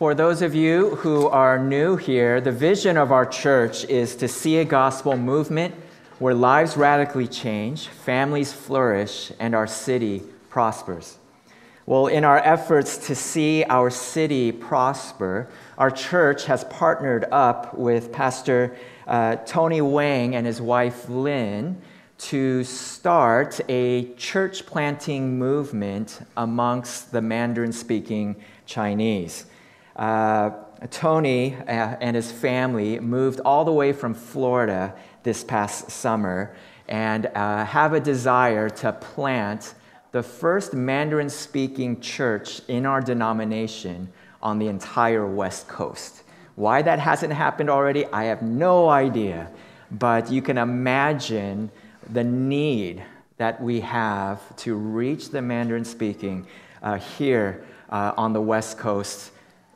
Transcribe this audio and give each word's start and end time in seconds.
For 0.00 0.14
those 0.14 0.40
of 0.40 0.54
you 0.54 0.96
who 0.96 1.28
are 1.28 1.58
new 1.58 1.94
here, 1.96 2.40
the 2.40 2.50
vision 2.50 2.96
of 2.96 3.12
our 3.12 3.26
church 3.26 3.84
is 3.84 4.16
to 4.16 4.28
see 4.28 4.56
a 4.56 4.64
gospel 4.64 5.14
movement 5.14 5.74
where 6.18 6.32
lives 6.32 6.74
radically 6.74 7.28
change, 7.28 7.88
families 7.88 8.50
flourish, 8.50 9.30
and 9.38 9.54
our 9.54 9.66
city 9.66 10.22
prospers. 10.48 11.18
Well, 11.84 12.06
in 12.06 12.24
our 12.24 12.38
efforts 12.38 12.96
to 13.08 13.14
see 13.14 13.62
our 13.64 13.90
city 13.90 14.52
prosper, 14.52 15.50
our 15.76 15.90
church 15.90 16.46
has 16.46 16.64
partnered 16.64 17.26
up 17.30 17.76
with 17.76 18.10
Pastor 18.10 18.74
uh, 19.06 19.36
Tony 19.44 19.82
Wang 19.82 20.34
and 20.34 20.46
his 20.46 20.62
wife 20.62 21.10
Lynn 21.10 21.78
to 22.16 22.64
start 22.64 23.60
a 23.68 24.14
church 24.14 24.64
planting 24.64 25.38
movement 25.38 26.20
amongst 26.38 27.12
the 27.12 27.20
Mandarin 27.20 27.72
speaking 27.72 28.36
Chinese. 28.64 29.44
Uh, 30.00 30.50
Tony 30.90 31.54
uh, 31.54 31.96
and 32.00 32.16
his 32.16 32.32
family 32.32 32.98
moved 32.98 33.40
all 33.40 33.66
the 33.66 33.72
way 33.72 33.92
from 33.92 34.14
Florida 34.14 34.94
this 35.24 35.44
past 35.44 35.90
summer 35.90 36.56
and 36.88 37.26
uh, 37.34 37.66
have 37.66 37.92
a 37.92 38.00
desire 38.00 38.70
to 38.70 38.92
plant 38.94 39.74
the 40.12 40.22
first 40.22 40.72
Mandarin 40.72 41.28
speaking 41.28 42.00
church 42.00 42.62
in 42.66 42.86
our 42.86 43.02
denomination 43.02 44.10
on 44.42 44.58
the 44.58 44.68
entire 44.68 45.26
West 45.26 45.68
Coast. 45.68 46.22
Why 46.56 46.80
that 46.80 46.98
hasn't 46.98 47.34
happened 47.34 47.68
already, 47.68 48.06
I 48.06 48.24
have 48.24 48.40
no 48.40 48.88
idea. 48.88 49.50
But 49.90 50.32
you 50.32 50.40
can 50.40 50.56
imagine 50.56 51.70
the 52.10 52.24
need 52.24 53.04
that 53.36 53.62
we 53.62 53.80
have 53.80 54.56
to 54.56 54.74
reach 54.74 55.28
the 55.28 55.42
Mandarin 55.42 55.84
speaking 55.84 56.46
uh, 56.82 56.96
here 56.96 57.64
uh, 57.90 58.12
on 58.16 58.32
the 58.32 58.40
West 58.40 58.78
Coast, 58.78 59.32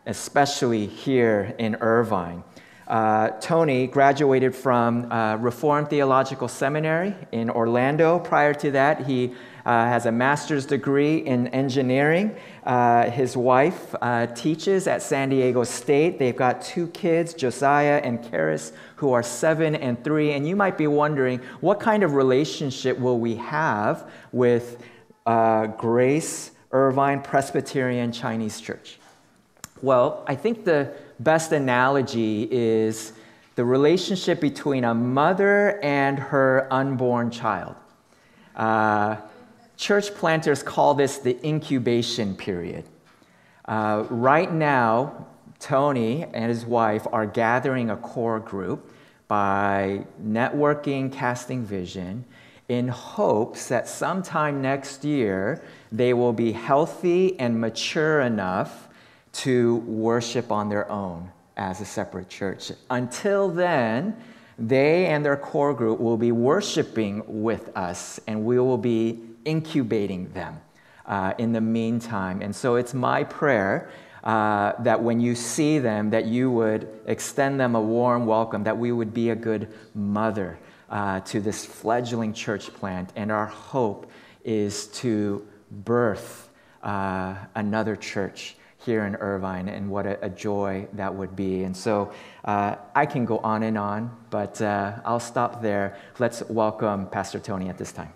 especially 0.07 0.87
here 0.87 1.55
in 1.59 1.77
Irvine. 1.77 2.45
Uh, 2.87 3.31
Tony 3.41 3.87
graduated 3.87 4.55
from 4.55 5.11
uh, 5.11 5.37
Reformed 5.37 5.89
Theological 5.89 6.49
Seminary 6.49 7.15
in 7.33 7.49
Orlando. 7.49 8.19
Prior 8.19 8.53
to 8.55 8.71
that, 8.73 9.07
he 9.07 9.35
uh, 9.65 9.87
has 9.87 10.05
a 10.05 10.13
master's 10.13 10.67
degree 10.67 11.17
in 11.17 11.49
engineering. 11.49 12.37
Uh, 12.65 13.09
his 13.11 13.39
wife 13.39 13.95
uh, 14.03 14.27
teaches 14.27 14.87
at 14.87 15.01
San 15.01 15.31
Diego 15.31 15.65
State. 15.65 16.19
They've 16.19 16.37
got 16.37 16.61
two 16.61 16.89
kids, 16.89 17.33
Josiah 17.33 18.03
and 18.05 18.21
Karis, 18.23 18.73
who 18.97 19.13
are 19.15 19.23
seven 19.23 19.75
and 19.75 20.03
three. 20.05 20.33
And 20.33 20.47
you 20.47 20.55
might 20.55 20.77
be 20.77 20.87
wondering, 20.87 21.41
what 21.61 21.81
kind 21.81 22.03
of 22.03 22.13
relationship 22.13 22.99
will 22.99 23.19
we 23.19 23.37
have 23.37 24.11
with 24.33 24.83
uh, 25.25 25.69
Grace 25.69 26.51
Irvine 26.71 27.23
Presbyterian 27.23 28.13
Chinese 28.13 28.61
Church? 28.61 28.99
Well, 29.83 30.25
I 30.27 30.35
think 30.35 30.65
the 30.65 30.93
best 31.21 31.53
analogy 31.53 32.49
is 32.51 33.13
the 33.57 33.65
relationship 33.65 34.41
between 34.41 34.85
a 34.85 34.95
mother 34.95 35.81
and 35.83 36.19
her 36.19 36.67
unborn 36.71 37.31
child. 37.31 37.77
Uh, 38.57 39.17
church 39.77 40.15
planters 40.15 40.63
call 40.63 40.95
this 40.95 41.19
the 41.19 41.45
incubation 41.47 42.37
period. 42.37 42.85
Uh, 43.65 44.05
right 44.11 44.53
now, 44.53 45.27
Tony 45.59 46.25
and 46.25 46.51
his 46.51 46.67
wife 46.67 47.07
are 47.13 47.27
gathering 47.27 47.91
a 47.91 47.97
core 47.97 48.41
group 48.41 48.93
by 49.29 50.05
networking, 50.23 51.13
casting 51.13 51.65
vision, 51.65 52.25
in 52.69 52.89
hopes 52.89 53.69
that 53.69 53.89
sometime 53.89 54.63
next 54.63 55.05
year 55.05 55.63
they 55.93 56.15
will 56.15 56.33
be 56.33 56.53
healthy 56.53 57.39
and 57.39 57.61
mature 57.61 58.21
enough 58.21 58.89
to 59.35 59.77
worship 59.87 60.51
on 60.51 60.69
their 60.69 60.91
own 60.91 61.31
as 61.57 61.81
a 61.81 61.85
separate 61.85 62.29
church. 62.29 62.73
Until 62.91 63.49
then, 63.49 64.17
they 64.59 65.07
and 65.07 65.25
their 65.25 65.37
core 65.37 65.75
group 65.75 66.01
will 66.01 66.17
be 66.17 66.33
worshiping 66.33 67.23
with 67.27 67.77
us, 67.77 68.21
and 68.27 68.45
we 68.45 68.59
will 68.59 68.79
be 68.79 69.21
incubating 69.45 70.33
them 70.33 70.61
uh, 71.07 71.35
in 71.39 71.53
the 71.53 71.61
meantime. 71.61 72.41
And 72.41 72.55
so 72.55 72.77
it's 72.77 72.95
my 72.95 73.25
prayer 73.25 73.91
uh, 74.23 74.73
that 74.83 75.03
when 75.03 75.21
you 75.21 75.35
see 75.35 75.79
them, 75.79 76.11
that 76.11 76.25
you 76.27 76.51
would 76.51 76.89
extend 77.07 77.61
them 77.61 77.75
a 77.75 77.81
warm 77.81 78.27
welcome, 78.27 78.65
that 78.65 78.79
we 78.79 78.93
would 78.93 79.13
be 79.13 79.31
a 79.31 79.37
good 79.37 79.69
mother 79.95 80.59
uh, 80.89 81.21
to 81.21 81.41
this 81.41 81.65
fledgling 81.65 82.33
church 82.33 82.73
plant. 82.73 83.13
And 83.17 83.31
our 83.31 83.47
hope 83.47 84.11
is 84.45 84.87
to 84.89 85.47
birth 85.71 86.49
uh, 86.83 87.35
another 87.55 87.97
church 87.97 88.57
here 88.85 89.05
in 89.05 89.17
Irvine, 89.17 89.69
and 89.69 89.91
what 89.91 90.07
a, 90.07 90.25
a 90.25 90.29
joy 90.29 90.87
that 90.93 91.15
would 91.15 91.35
be. 91.35 91.65
And 91.65 91.77
so 91.77 92.13
uh, 92.45 92.77
I 92.95 93.07
can 93.07 93.25
go 93.25 93.39
on 93.39 93.63
and 93.63 93.79
on, 93.79 94.15
but 94.31 94.61
uh, 94.61 95.01
I'll 95.05 95.21
stop 95.21 95.63
there. 95.63 95.97
Let's 96.19 96.43
welcome 96.49 97.07
Pastor 97.09 97.39
Tony 97.39 97.69
at 97.69 97.79
this 97.79 97.93
time. 97.93 98.13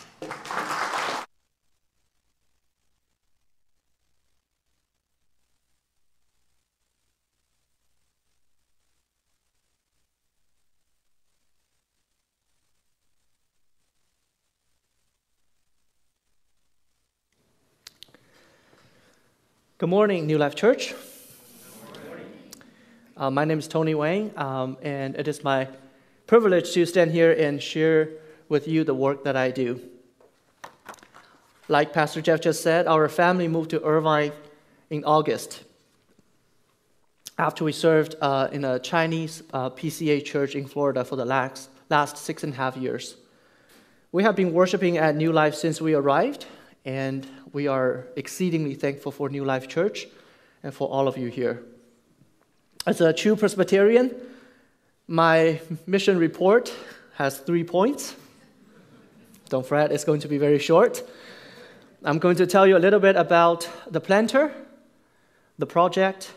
Good 19.79 19.91
morning, 19.91 20.27
New 20.27 20.39
Life 20.39 20.57
Church. 20.57 20.93
Uh, 23.17 23.31
my 23.31 23.45
name 23.45 23.61
is 23.61 23.69
Tony 23.69 23.95
Wang, 23.95 24.33
um, 24.37 24.77
and 24.83 25.15
it 25.15 25.29
is 25.29 25.45
my 25.45 25.69
privilege 26.27 26.73
to 26.73 26.85
stand 26.85 27.13
here 27.13 27.31
and 27.31 27.63
share 27.63 28.09
with 28.49 28.67
you 28.67 28.83
the 28.83 28.93
work 28.93 29.23
that 29.23 29.37
I 29.37 29.53
do. 29.53 29.81
Like 31.69 31.93
Pastor 31.93 32.21
Jeff 32.21 32.41
just 32.41 32.61
said, 32.61 32.89
our 32.89 33.09
family 33.09 33.47
moved 33.47 33.71
to 33.71 33.81
Irvine 33.85 34.33
in 34.91 35.05
August 35.05 35.63
after 37.39 37.63
we 37.63 37.71
served 37.71 38.17
uh, 38.21 38.49
in 38.51 38.65
a 38.65 38.81
Chinese 38.81 39.45
uh, 39.53 39.71
PCA 39.71 40.25
church 40.25 40.57
in 40.57 40.67
Florida 40.67 41.05
for 41.05 41.15
the 41.15 41.25
last, 41.25 41.71
last 41.89 42.17
six 42.17 42.43
and 42.43 42.53
a 42.53 42.57
half 42.57 42.77
years. 42.77 43.15
We 44.11 44.25
have 44.25 44.35
been 44.35 44.53
worshiping 44.53 44.99
at 44.99 45.15
New 45.15 45.31
Life 45.31 45.55
since 45.55 45.81
we 45.81 45.95
arrived, 45.95 46.47
and 46.85 47.27
we 47.53 47.67
are 47.67 48.07
exceedingly 48.17 48.75
thankful 48.75 49.13
for 49.13 49.29
New 49.29 49.45
Life 49.45 49.69
Church 49.69 50.07
and 50.63 50.73
for 50.73 50.89
all 50.89 51.09
of 51.09 51.17
you 51.17 51.29
here. 51.29 51.63
As 52.87 53.01
a 53.01 53.13
true 53.13 53.37
Presbyterian, 53.37 54.15
my 55.07 55.61
mission 55.87 56.19
report 56.19 56.73
has 57.15 57.39
three 57.39 57.65
points. 57.65 58.15
Don't 59.49 59.67
fret, 59.67 59.93
it's 59.93 60.05
going 60.05 60.21
to 60.21 60.29
be 60.29 60.39
very 60.39 60.59
short. 60.59 61.03
I'm 62.05 62.19
going 62.19 62.37
to 62.37 62.47
tell 62.47 62.67
you 62.67 62.77
a 62.77 62.79
little 62.79 63.01
bit 63.01 63.17
about 63.17 63.69
the 63.91 64.01
planter, 64.01 64.53
the 65.59 65.67
project, 65.67 66.33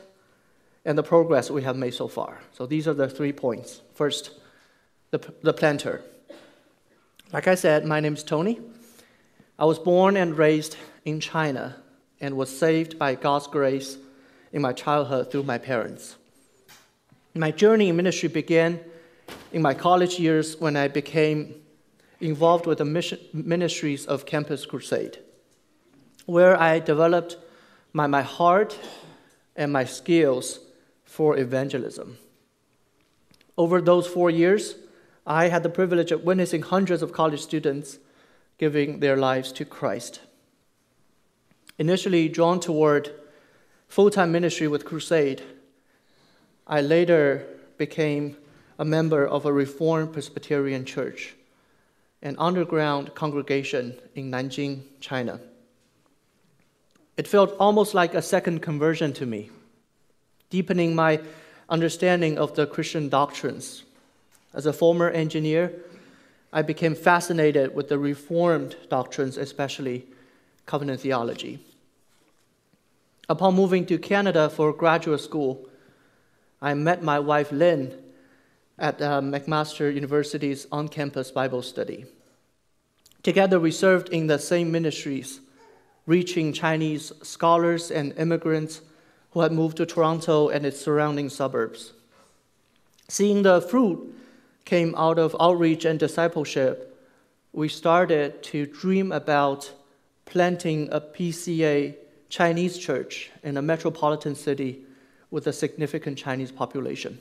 and 0.85 0.97
the 0.97 1.03
progress 1.03 1.51
we 1.51 1.61
have 1.63 1.75
made 1.75 1.93
so 1.93 2.07
far. 2.07 2.39
So 2.53 2.65
these 2.65 2.87
are 2.87 2.93
the 2.93 3.07
three 3.07 3.31
points. 3.31 3.81
First, 3.93 4.31
the, 5.11 5.19
the 5.43 5.53
planter. 5.53 6.01
Like 7.31 7.47
I 7.47 7.55
said, 7.55 7.85
my 7.85 7.99
name 7.99 8.15
is 8.15 8.23
Tony. 8.23 8.59
I 9.61 9.65
was 9.65 9.77
born 9.77 10.17
and 10.17 10.35
raised 10.35 10.75
in 11.05 11.19
China 11.19 11.75
and 12.19 12.35
was 12.35 12.49
saved 12.49 12.97
by 12.97 13.13
God's 13.13 13.45
grace 13.45 13.95
in 14.51 14.59
my 14.59 14.73
childhood 14.73 15.29
through 15.29 15.43
my 15.43 15.59
parents. 15.59 16.15
My 17.35 17.51
journey 17.51 17.89
in 17.89 17.95
ministry 17.95 18.27
began 18.27 18.79
in 19.53 19.61
my 19.61 19.75
college 19.75 20.17
years 20.17 20.59
when 20.59 20.75
I 20.75 20.87
became 20.87 21.61
involved 22.19 22.65
with 22.65 22.79
the 22.79 22.85
mission, 22.85 23.19
ministries 23.33 24.07
of 24.07 24.25
Campus 24.25 24.65
Crusade, 24.65 25.19
where 26.25 26.59
I 26.59 26.79
developed 26.79 27.37
my, 27.93 28.07
my 28.07 28.23
heart 28.23 28.75
and 29.55 29.71
my 29.71 29.85
skills 29.85 30.59
for 31.05 31.37
evangelism. 31.37 32.17
Over 33.59 33.79
those 33.79 34.07
four 34.07 34.31
years, 34.31 34.73
I 35.27 35.49
had 35.49 35.61
the 35.61 35.69
privilege 35.69 36.11
of 36.11 36.23
witnessing 36.23 36.63
hundreds 36.63 37.03
of 37.03 37.13
college 37.13 37.41
students 37.41 37.99
giving 38.61 38.99
their 38.99 39.17
lives 39.17 39.51
to 39.51 39.65
Christ. 39.65 40.21
Initially 41.79 42.29
drawn 42.29 42.59
toward 42.59 43.09
full 43.87 44.11
time 44.11 44.31
ministry 44.31 44.67
with 44.67 44.85
Crusade, 44.85 45.41
I 46.67 46.79
later 46.81 47.47
became 47.79 48.37
a 48.77 48.85
member 48.85 49.25
of 49.25 49.47
a 49.47 49.51
Reformed 49.51 50.13
Presbyterian 50.13 50.85
church, 50.85 51.33
an 52.21 52.35
underground 52.37 53.15
congregation 53.15 53.99
in 54.13 54.29
Nanjing, 54.29 54.83
China. 54.99 55.39
It 57.17 57.27
felt 57.27 57.55
almost 57.59 57.95
like 57.95 58.13
a 58.13 58.21
second 58.21 58.61
conversion 58.61 59.11
to 59.13 59.25
me, 59.25 59.49
deepening 60.51 60.93
my 60.93 61.19
understanding 61.67 62.37
of 62.37 62.53
the 62.53 62.67
Christian 62.67 63.09
doctrines. 63.09 63.85
As 64.53 64.67
a 64.67 64.73
former 64.73 65.09
engineer, 65.09 65.73
I 66.53 66.61
became 66.61 66.95
fascinated 66.95 67.73
with 67.73 67.87
the 67.87 67.97
Reformed 67.97 68.75
doctrines, 68.89 69.37
especially 69.37 70.05
covenant 70.65 71.01
theology. 71.01 71.59
Upon 73.29 73.55
moving 73.55 73.85
to 73.85 73.97
Canada 73.97 74.49
for 74.49 74.73
graduate 74.73 75.21
school, 75.21 75.69
I 76.61 76.73
met 76.73 77.01
my 77.01 77.19
wife 77.19 77.51
Lynn 77.51 77.97
at 78.77 79.01
uh, 79.01 79.21
McMaster 79.21 79.93
University's 79.93 80.67
on 80.71 80.89
campus 80.89 81.31
Bible 81.31 81.61
study. 81.61 82.05
Together, 83.23 83.59
we 83.59 83.71
served 83.71 84.09
in 84.09 84.27
the 84.27 84.39
same 84.39 84.71
ministries, 84.71 85.39
reaching 86.05 86.51
Chinese 86.51 87.13
scholars 87.21 87.91
and 87.91 88.17
immigrants 88.17 88.81
who 89.31 89.41
had 89.41 89.51
moved 89.51 89.77
to 89.77 89.85
Toronto 89.85 90.49
and 90.49 90.65
its 90.65 90.81
surrounding 90.81 91.29
suburbs. 91.29 91.93
Seeing 93.07 93.43
the 93.43 93.61
fruit 93.61 94.13
came 94.65 94.93
out 94.95 95.19
of 95.19 95.35
outreach 95.39 95.85
and 95.85 95.99
discipleship, 95.99 96.97
we 97.53 97.67
started 97.67 98.41
to 98.43 98.65
dream 98.65 99.11
about 99.11 99.71
planting 100.25 100.87
a 100.91 101.01
PCA 101.01 101.95
Chinese 102.29 102.77
church 102.77 103.29
in 103.43 103.57
a 103.57 103.61
metropolitan 103.61 104.35
city 104.35 104.85
with 105.29 105.47
a 105.47 105.53
significant 105.53 106.17
Chinese 106.17 106.51
population. 106.51 107.19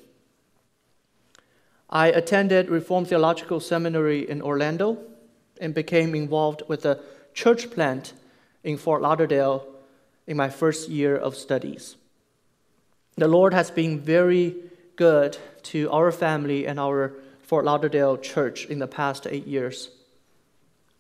I 1.89 2.09
attended 2.09 2.71
Reformed 2.71 3.09
Theological 3.09 3.59
Seminary 3.59 4.29
in 4.29 4.41
Orlando 4.41 4.99
and 5.61 5.75
became 5.75 6.15
involved 6.15 6.63
with 6.69 6.87
a 6.87 7.01
church 7.35 7.71
plant 7.71 8.13
in 8.63 8.77
Fort 8.77 9.03
Lauderdale 9.03 9.67
in 10.27 10.37
my 10.37 10.49
first 10.49 10.89
year 10.89 11.17
of 11.17 11.35
studies. 11.35 11.97
The 13.17 13.27
Lord 13.27 13.53
has 13.53 13.71
been 13.71 13.99
very 13.99 14.55
good 14.95 15.37
to 15.65 15.91
our 15.91 16.13
family 16.13 16.67
and 16.67 16.79
our 16.79 17.15
Fort 17.51 17.65
Lauderdale 17.65 18.17
church 18.17 18.67
in 18.67 18.79
the 18.79 18.87
past 18.87 19.27
eight 19.29 19.45
years. 19.45 19.91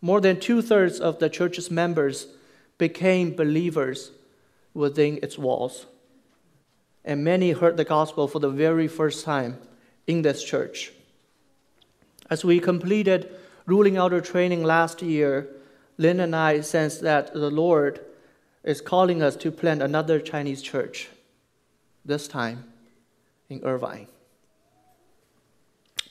More 0.00 0.20
than 0.20 0.40
two 0.40 0.62
thirds 0.62 0.98
of 0.98 1.20
the 1.20 1.30
church's 1.30 1.70
members 1.70 2.26
became 2.76 3.36
believers 3.36 4.10
within 4.74 5.20
its 5.22 5.38
walls. 5.38 5.86
And 7.04 7.22
many 7.22 7.52
heard 7.52 7.76
the 7.76 7.84
gospel 7.84 8.26
for 8.26 8.40
the 8.40 8.50
very 8.50 8.88
first 8.88 9.24
time 9.24 9.58
in 10.08 10.22
this 10.22 10.42
church. 10.42 10.90
As 12.28 12.44
we 12.44 12.58
completed 12.58 13.32
ruling 13.64 13.96
elder 13.96 14.20
training 14.20 14.64
last 14.64 15.02
year, 15.02 15.46
Lynn 15.98 16.18
and 16.18 16.34
I 16.34 16.62
sensed 16.62 17.00
that 17.02 17.32
the 17.32 17.48
Lord 17.48 18.00
is 18.64 18.80
calling 18.80 19.22
us 19.22 19.36
to 19.36 19.52
plant 19.52 19.82
another 19.82 20.18
Chinese 20.18 20.62
church, 20.62 21.10
this 22.04 22.26
time 22.26 22.64
in 23.48 23.62
Irvine. 23.62 24.08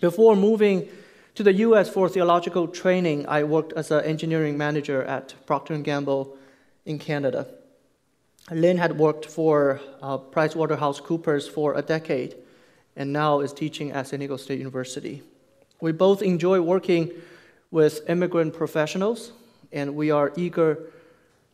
Before 0.02 0.36
moving 0.36 0.88
to 1.36 1.44
the 1.44 1.54
U.S. 1.54 1.90
for 1.90 2.08
theological 2.08 2.68
training, 2.68 3.26
I 3.28 3.44
worked 3.44 3.74
as 3.74 3.92
an 3.92 4.04
engineering 4.06 4.58
manager 4.58 5.04
at 5.04 5.36
Procter 5.46 5.78
& 5.78 5.80
Gamble 5.80 6.38
in 6.86 7.00
Canada. 7.00 7.48
Lynn 8.50 8.78
had 8.78 8.98
worked 8.98 9.26
for 9.26 9.82
uh, 10.02 10.18
PricewaterhouseCoopers 10.18 11.50
for 11.50 11.76
a 11.76 11.82
decade 11.82 12.36
and 12.96 13.14
now 13.14 13.42
is 13.42 13.54
teaching 13.54 13.92
at 13.92 14.08
San 14.08 14.20
Diego 14.20 14.38
State 14.38 14.58
University. 14.58 15.22
We 15.82 15.92
both 15.92 16.22
enjoy 16.22 16.62
working 16.62 17.12
with 17.72 18.10
immigrant 18.10 18.54
professionals, 18.54 19.32
and 19.72 19.96
we 19.96 20.12
are 20.12 20.34
eager 20.36 20.92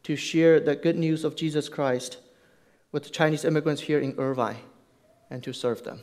to 0.04 0.16
share 0.16 0.60
the 0.60 0.76
good 0.76 0.98
news 0.98 1.24
of 1.24 1.36
Jesus 1.36 1.68
Christ 1.68 2.18
with 2.92 3.04
the 3.04 3.10
Chinese 3.10 3.44
immigrants 3.44 3.82
here 3.82 4.00
in 4.00 4.16
Irvine 4.18 4.58
and 5.30 5.44
to 5.44 5.52
serve 5.52 5.84
them. 5.84 6.02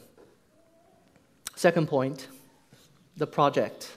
Second 1.63 1.87
point 1.87 2.27
the 3.17 3.27
project. 3.39 3.97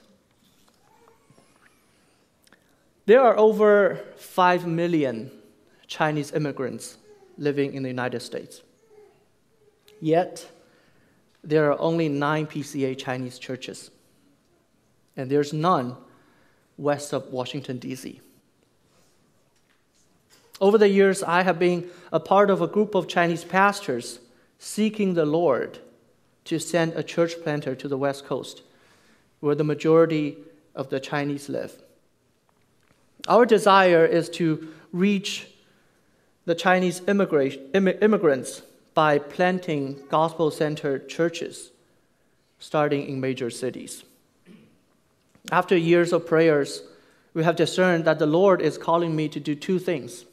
There 3.06 3.20
are 3.20 3.36
over 3.36 3.98
5 4.14 4.68
million 4.68 5.32
Chinese 5.88 6.30
immigrants 6.30 6.96
living 7.36 7.74
in 7.74 7.82
the 7.82 7.88
United 7.88 8.20
States. 8.20 8.62
Yet, 10.00 10.48
there 11.42 11.72
are 11.72 11.80
only 11.80 12.08
nine 12.08 12.46
PCA 12.46 12.96
Chinese 12.96 13.36
churches, 13.36 13.90
and 15.16 15.28
there's 15.28 15.52
none 15.52 15.96
west 16.76 17.12
of 17.12 17.32
Washington, 17.32 17.78
D.C. 17.78 18.20
Over 20.60 20.78
the 20.78 20.88
years, 20.88 21.24
I 21.24 21.42
have 21.42 21.58
been 21.58 21.90
a 22.12 22.20
part 22.20 22.48
of 22.48 22.62
a 22.62 22.68
group 22.68 22.94
of 22.94 23.08
Chinese 23.08 23.42
pastors 23.42 24.20
seeking 24.56 25.14
the 25.14 25.26
Lord 25.26 25.80
to 26.46 26.58
send 26.58 26.94
a 26.94 27.02
church 27.02 27.40
planter 27.42 27.74
to 27.74 27.88
the 27.88 27.98
West 27.98 28.26
Coast, 28.26 28.62
where 29.40 29.54
the 29.54 29.64
majority 29.64 30.36
of 30.74 30.88
the 30.88 31.00
Chinese 31.00 31.48
live. 31.48 31.72
Our 33.28 33.46
desire 33.46 34.04
is 34.04 34.28
to 34.30 34.68
reach 34.92 35.48
the 36.44 36.54
Chinese 36.54 37.02
immigrants 37.06 38.62
by 38.94 39.18
planting 39.18 40.02
gospel 40.08 40.50
centered 40.50 41.08
churches, 41.08 41.70
starting 42.58 43.06
in 43.06 43.20
major 43.20 43.50
cities. 43.50 44.04
After 45.50 45.76
years 45.76 46.12
of 46.12 46.26
prayers, 46.26 46.82
we 47.34 47.44
have 47.44 47.56
discerned 47.56 48.04
that 48.04 48.18
the 48.18 48.26
Lord 48.26 48.62
is 48.62 48.78
calling 48.78 49.14
me 49.14 49.28
to 49.28 49.40
do 49.40 49.54
two 49.54 49.78
things. 49.78 50.24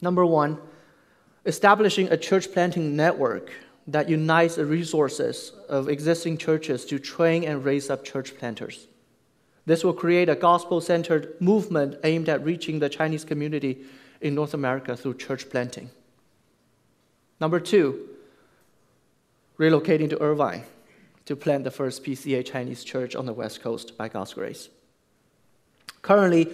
Number 0.00 0.24
one, 0.24 0.58
establishing 1.44 2.08
a 2.08 2.16
church 2.16 2.52
planting 2.52 2.96
network 2.96 3.52
that 3.86 4.08
unites 4.08 4.56
the 4.56 4.66
resources 4.66 5.52
of 5.68 5.88
existing 5.88 6.38
churches 6.38 6.84
to 6.86 6.98
train 6.98 7.44
and 7.44 7.64
raise 7.64 7.88
up 7.88 8.04
church 8.04 8.36
planters. 8.36 8.88
This 9.64 9.84
will 9.84 9.92
create 9.92 10.28
a 10.28 10.36
gospel 10.36 10.80
centered 10.80 11.34
movement 11.40 11.96
aimed 12.04 12.28
at 12.28 12.44
reaching 12.44 12.78
the 12.78 12.88
Chinese 12.88 13.24
community 13.24 13.84
in 14.20 14.34
North 14.34 14.54
America 14.54 14.96
through 14.96 15.14
church 15.14 15.50
planting. 15.50 15.90
Number 17.40 17.60
two, 17.60 18.08
relocating 19.58 20.10
to 20.10 20.22
Irvine 20.22 20.64
to 21.26 21.36
plant 21.36 21.64
the 21.64 21.70
first 21.70 22.04
PCA 22.04 22.44
Chinese 22.44 22.84
church 22.84 23.14
on 23.14 23.26
the 23.26 23.32
West 23.32 23.60
Coast 23.60 23.96
by 23.98 24.08
God's 24.08 24.34
grace. 24.34 24.68
Currently, 26.02 26.52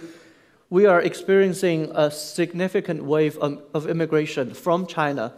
we 0.69 0.87
are 0.87 0.99
experiencing 1.01 1.91
a 1.93 2.09
significant 2.09 3.03
wave 3.03 3.37
of, 3.37 3.61
of 3.75 3.87
immigration 3.87 4.53
from 4.53 4.87
China 4.87 5.33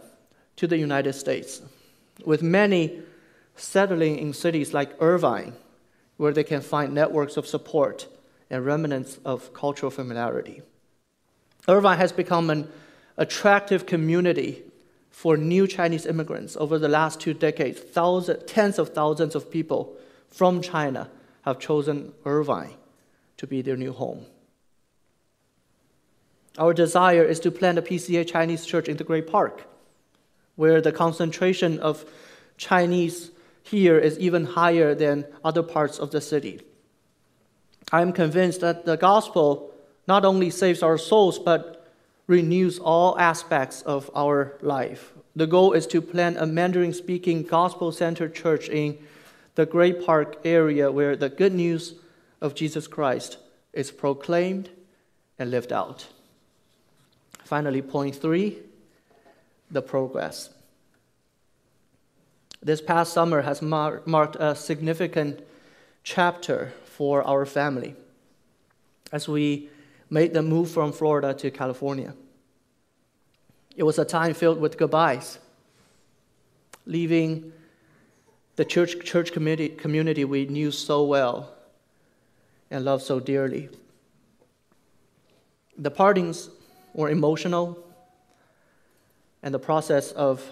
to 0.56 0.66
the 0.66 0.78
United 0.78 1.12
States, 1.12 1.60
with 2.24 2.42
many 2.42 3.02
settling 3.56 4.18
in 4.18 4.32
cities 4.32 4.74
like 4.74 5.00
Irvine, 5.00 5.54
where 6.16 6.32
they 6.32 6.44
can 6.44 6.60
find 6.60 6.94
networks 6.94 7.36
of 7.36 7.46
support 7.46 8.06
and 8.50 8.64
remnants 8.64 9.18
of 9.24 9.52
cultural 9.52 9.90
familiarity. 9.90 10.62
Irvine 11.68 11.98
has 11.98 12.12
become 12.12 12.50
an 12.50 12.70
attractive 13.16 13.86
community 13.86 14.62
for 15.10 15.36
new 15.36 15.66
Chinese 15.66 16.06
immigrants 16.06 16.56
over 16.56 16.78
the 16.78 16.88
last 16.88 17.20
two 17.20 17.34
decades. 17.34 17.80
Thousands, 17.80 18.42
tens 18.46 18.78
of 18.78 18.90
thousands 18.90 19.34
of 19.34 19.50
people 19.50 19.96
from 20.28 20.60
China 20.60 21.10
have 21.42 21.58
chosen 21.58 22.12
Irvine 22.24 22.74
to 23.38 23.46
be 23.46 23.62
their 23.62 23.76
new 23.76 23.92
home. 23.92 24.26
Our 26.58 26.72
desire 26.72 27.24
is 27.24 27.40
to 27.40 27.50
plant 27.50 27.78
a 27.78 27.82
PCA 27.82 28.26
Chinese 28.26 28.64
church 28.64 28.88
in 28.88 28.96
the 28.96 29.04
Great 29.04 29.26
Park, 29.26 29.66
where 30.56 30.80
the 30.80 30.92
concentration 30.92 31.78
of 31.78 32.04
Chinese 32.56 33.30
here 33.62 33.98
is 33.98 34.18
even 34.18 34.44
higher 34.44 34.94
than 34.94 35.26
other 35.44 35.62
parts 35.62 35.98
of 35.98 36.10
the 36.10 36.20
city. 36.20 36.60
I 37.92 38.02
am 38.02 38.12
convinced 38.12 38.60
that 38.60 38.84
the 38.84 38.96
gospel 38.96 39.72
not 40.08 40.24
only 40.24 40.50
saves 40.50 40.82
our 40.82 40.98
souls, 40.98 41.38
but 41.38 41.86
renews 42.26 42.78
all 42.78 43.18
aspects 43.18 43.82
of 43.82 44.10
our 44.14 44.56
life. 44.60 45.12
The 45.36 45.46
goal 45.46 45.72
is 45.72 45.86
to 45.88 46.00
plant 46.00 46.38
a 46.38 46.46
Mandarin 46.46 46.92
speaking, 46.92 47.42
gospel 47.42 47.92
centered 47.92 48.34
church 48.34 48.68
in 48.68 48.98
the 49.54 49.66
Great 49.66 50.04
Park 50.04 50.36
area 50.44 50.90
where 50.90 51.16
the 51.16 51.28
good 51.28 51.54
news 51.54 51.94
of 52.40 52.54
Jesus 52.54 52.86
Christ 52.86 53.38
is 53.72 53.90
proclaimed 53.90 54.70
and 55.38 55.50
lived 55.50 55.72
out. 55.72 56.06
Finally, 57.44 57.82
point 57.82 58.16
three 58.16 58.58
the 59.70 59.82
progress. 59.82 60.50
This 62.62 62.80
past 62.80 63.12
summer 63.12 63.42
has 63.42 63.62
mar- 63.62 64.02
marked 64.06 64.36
a 64.40 64.54
significant 64.54 65.40
chapter 66.02 66.72
for 66.84 67.22
our 67.22 67.44
family 67.46 67.94
as 69.12 69.28
we 69.28 69.68
made 70.10 70.32
the 70.34 70.42
move 70.42 70.70
from 70.70 70.92
Florida 70.92 71.34
to 71.34 71.50
California. 71.50 72.14
It 73.76 73.82
was 73.82 73.98
a 73.98 74.04
time 74.04 74.34
filled 74.34 74.60
with 74.60 74.78
goodbyes, 74.78 75.38
leaving 76.86 77.52
the 78.56 78.64
church, 78.64 79.04
church 79.04 79.32
community, 79.32 79.68
community 79.68 80.24
we 80.24 80.46
knew 80.46 80.70
so 80.70 81.04
well 81.04 81.52
and 82.70 82.84
loved 82.84 83.04
so 83.04 83.20
dearly. 83.20 83.68
The 85.76 85.90
partings 85.90 86.48
were 86.94 87.10
emotional, 87.10 87.85
and 89.42 89.54
the 89.54 89.58
process 89.58 90.12
of 90.12 90.48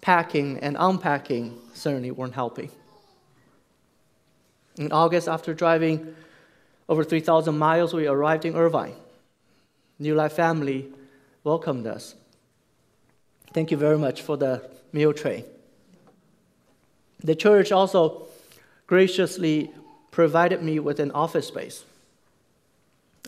packing 0.00 0.58
and 0.60 0.76
unpacking 0.78 1.58
certainly 1.72 2.10
weren't 2.10 2.34
helping. 2.34 2.70
In 4.76 4.92
August, 4.92 5.28
after 5.28 5.54
driving 5.54 6.14
over 6.88 7.04
3,000 7.04 7.56
miles, 7.56 7.94
we 7.94 8.06
arrived 8.06 8.44
in 8.44 8.54
Irvine. 8.54 8.94
New 9.98 10.14
Life 10.14 10.32
family 10.32 10.88
welcomed 11.44 11.86
us. 11.86 12.14
Thank 13.52 13.70
you 13.70 13.76
very 13.76 13.98
much 13.98 14.22
for 14.22 14.36
the 14.36 14.68
meal 14.92 15.12
tray. 15.12 15.44
The 17.22 17.34
church 17.34 17.72
also 17.72 18.26
graciously 18.86 19.70
provided 20.10 20.62
me 20.62 20.78
with 20.78 21.00
an 21.00 21.10
office 21.12 21.48
space. 21.48 21.84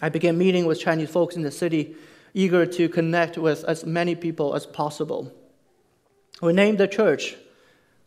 I 0.03 0.09
began 0.11 0.37
meeting 0.37 0.67
with 0.67 0.79
Chinese 0.81 1.09
folks 1.09 1.37
in 1.37 1.43
the 1.43 1.51
city, 1.51 1.97
eager 2.37 2.67
to 2.67 2.87
connect 2.87 3.39
with 3.39 3.65
as 3.65 3.87
many 3.87 4.15
people 4.15 4.55
as 4.55 4.67
possible. 4.67 5.33
We 6.43 6.53
named 6.53 6.77
the 6.77 6.87
church 6.87 7.35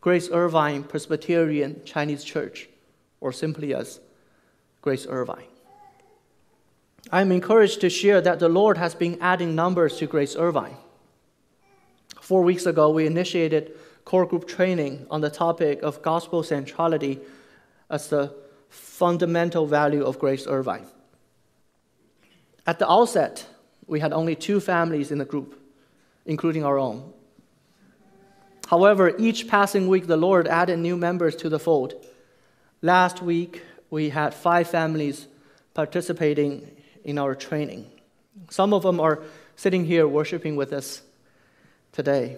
Grace 0.02 0.30
Irvine 0.32 0.84
Presbyterian 0.84 1.82
Chinese 1.84 2.24
Church, 2.24 2.70
or 3.20 3.34
simply 3.34 3.74
as 3.74 4.00
Grace 4.84 5.08
Irvine. 5.10 5.50
I 7.12 7.22
am 7.22 7.32
encouraged 7.32 7.82
to 7.82 7.90
share 7.90 8.22
that 8.22 8.38
the 8.38 8.50
Lord 8.50 8.78
has 8.78 8.94
been 8.94 9.18
adding 9.20 9.56
numbers 9.56 9.98
to 9.98 10.06
Grace 10.06 10.36
Irvine. 10.36 10.78
Four 12.22 12.44
weeks 12.44 12.68
ago, 12.68 12.92
we 12.92 13.08
initiated 13.08 13.76
core 14.06 14.28
group 14.28 14.48
training 14.48 15.08
on 15.10 15.22
the 15.22 15.32
topic 15.32 15.82
of 15.82 16.04
gospel 16.04 16.44
centrality 16.44 17.20
as 17.90 18.10
the 18.10 18.36
fundamental 18.70 19.66
value 19.66 20.06
of 20.06 20.20
Grace 20.20 20.46
Irvine. 20.46 20.86
At 22.68 22.78
the 22.78 22.88
outset, 22.88 23.48
we 23.90 24.00
had 24.00 24.14
only 24.14 24.36
two 24.36 24.60
families 24.60 25.12
in 25.12 25.18
the 25.18 25.26
group, 25.26 25.60
including 26.26 26.64
our 26.64 26.78
own. 26.78 27.12
However, 28.68 29.16
each 29.18 29.48
passing 29.48 29.88
week, 29.88 30.06
the 30.06 30.16
Lord 30.16 30.48
added 30.48 30.78
new 30.78 30.96
members 30.96 31.36
to 31.38 31.50
the 31.50 31.58
fold. 31.58 31.94
Last 32.84 33.24
week, 33.24 33.64
we 33.90 34.10
had 34.10 34.36
five 34.36 34.70
families 34.70 35.28
participating 35.74 36.70
in 37.04 37.18
our 37.18 37.34
training. 37.34 37.90
Some 38.52 38.76
of 38.76 38.84
them 38.84 39.00
are 39.00 39.24
sitting 39.56 39.86
here 39.86 40.08
worshiping 40.08 40.56
with 40.56 40.72
us 40.72 41.02
today. 41.92 42.38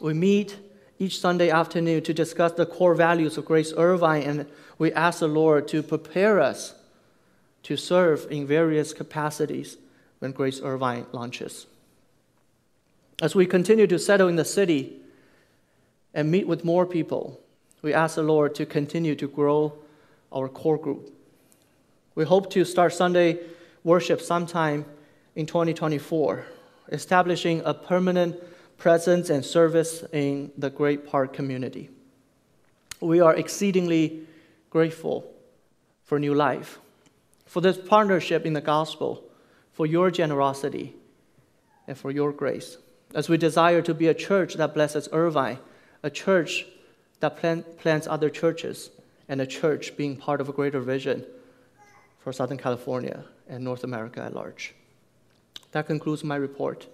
We 0.00 0.14
meet 0.14 0.56
each 1.00 1.18
Sunday 1.18 1.50
afternoon 1.50 2.04
to 2.04 2.14
discuss 2.14 2.52
the 2.52 2.66
core 2.66 2.94
values 2.94 3.36
of 3.36 3.46
Grace 3.46 3.72
Irvine, 3.76 4.22
and 4.22 4.46
we 4.78 4.92
ask 4.92 5.18
the 5.18 5.26
Lord 5.26 5.66
to 5.68 5.82
prepare 5.82 6.38
us 6.38 6.74
to 7.62 7.76
serve 7.76 8.26
in 8.30 8.46
various 8.46 8.92
capacities 8.92 9.76
when 10.18 10.32
Grace 10.32 10.60
Irvine 10.62 11.06
launches. 11.12 11.66
As 13.20 13.34
we 13.34 13.46
continue 13.46 13.86
to 13.86 13.98
settle 13.98 14.28
in 14.28 14.36
the 14.36 14.44
city 14.44 14.96
and 16.14 16.30
meet 16.30 16.46
with 16.46 16.64
more 16.64 16.86
people, 16.86 17.40
we 17.82 17.92
ask 17.92 18.16
the 18.16 18.22
Lord 18.22 18.54
to 18.56 18.66
continue 18.66 19.14
to 19.16 19.28
grow 19.28 19.74
our 20.32 20.48
core 20.48 20.78
group. 20.78 21.12
We 22.14 22.24
hope 22.24 22.50
to 22.50 22.64
start 22.64 22.92
Sunday 22.92 23.38
worship 23.84 24.20
sometime 24.20 24.84
in 25.34 25.46
2024, 25.46 26.44
establishing 26.90 27.62
a 27.64 27.74
permanent 27.74 28.36
presence 28.76 29.30
and 29.30 29.44
service 29.44 30.04
in 30.12 30.50
the 30.58 30.70
Great 30.70 31.06
Park 31.06 31.32
community. 31.32 31.90
We 33.00 33.20
are 33.20 33.34
exceedingly 33.34 34.26
grateful 34.70 35.32
for 36.04 36.18
New 36.18 36.34
Life, 36.34 36.78
for 37.52 37.60
this 37.60 37.76
partnership 37.76 38.46
in 38.46 38.54
the 38.54 38.62
gospel, 38.62 39.22
for 39.74 39.84
your 39.84 40.10
generosity, 40.10 40.94
and 41.86 41.98
for 41.98 42.10
your 42.10 42.32
grace. 42.32 42.78
As 43.14 43.28
we 43.28 43.36
desire 43.36 43.82
to 43.82 43.92
be 43.92 44.08
a 44.08 44.14
church 44.14 44.54
that 44.54 44.72
blesses 44.72 45.06
Irvine, 45.12 45.58
a 46.02 46.08
church 46.08 46.64
that 47.20 47.36
plan, 47.36 47.62
plants 47.76 48.06
other 48.06 48.30
churches, 48.30 48.88
and 49.28 49.38
a 49.38 49.46
church 49.46 49.98
being 49.98 50.16
part 50.16 50.40
of 50.40 50.48
a 50.48 50.52
greater 50.54 50.80
vision 50.80 51.26
for 52.20 52.32
Southern 52.32 52.56
California 52.56 53.22
and 53.46 53.62
North 53.62 53.84
America 53.84 54.22
at 54.22 54.32
large. 54.32 54.74
That 55.72 55.86
concludes 55.86 56.24
my 56.24 56.36
report. 56.36 56.86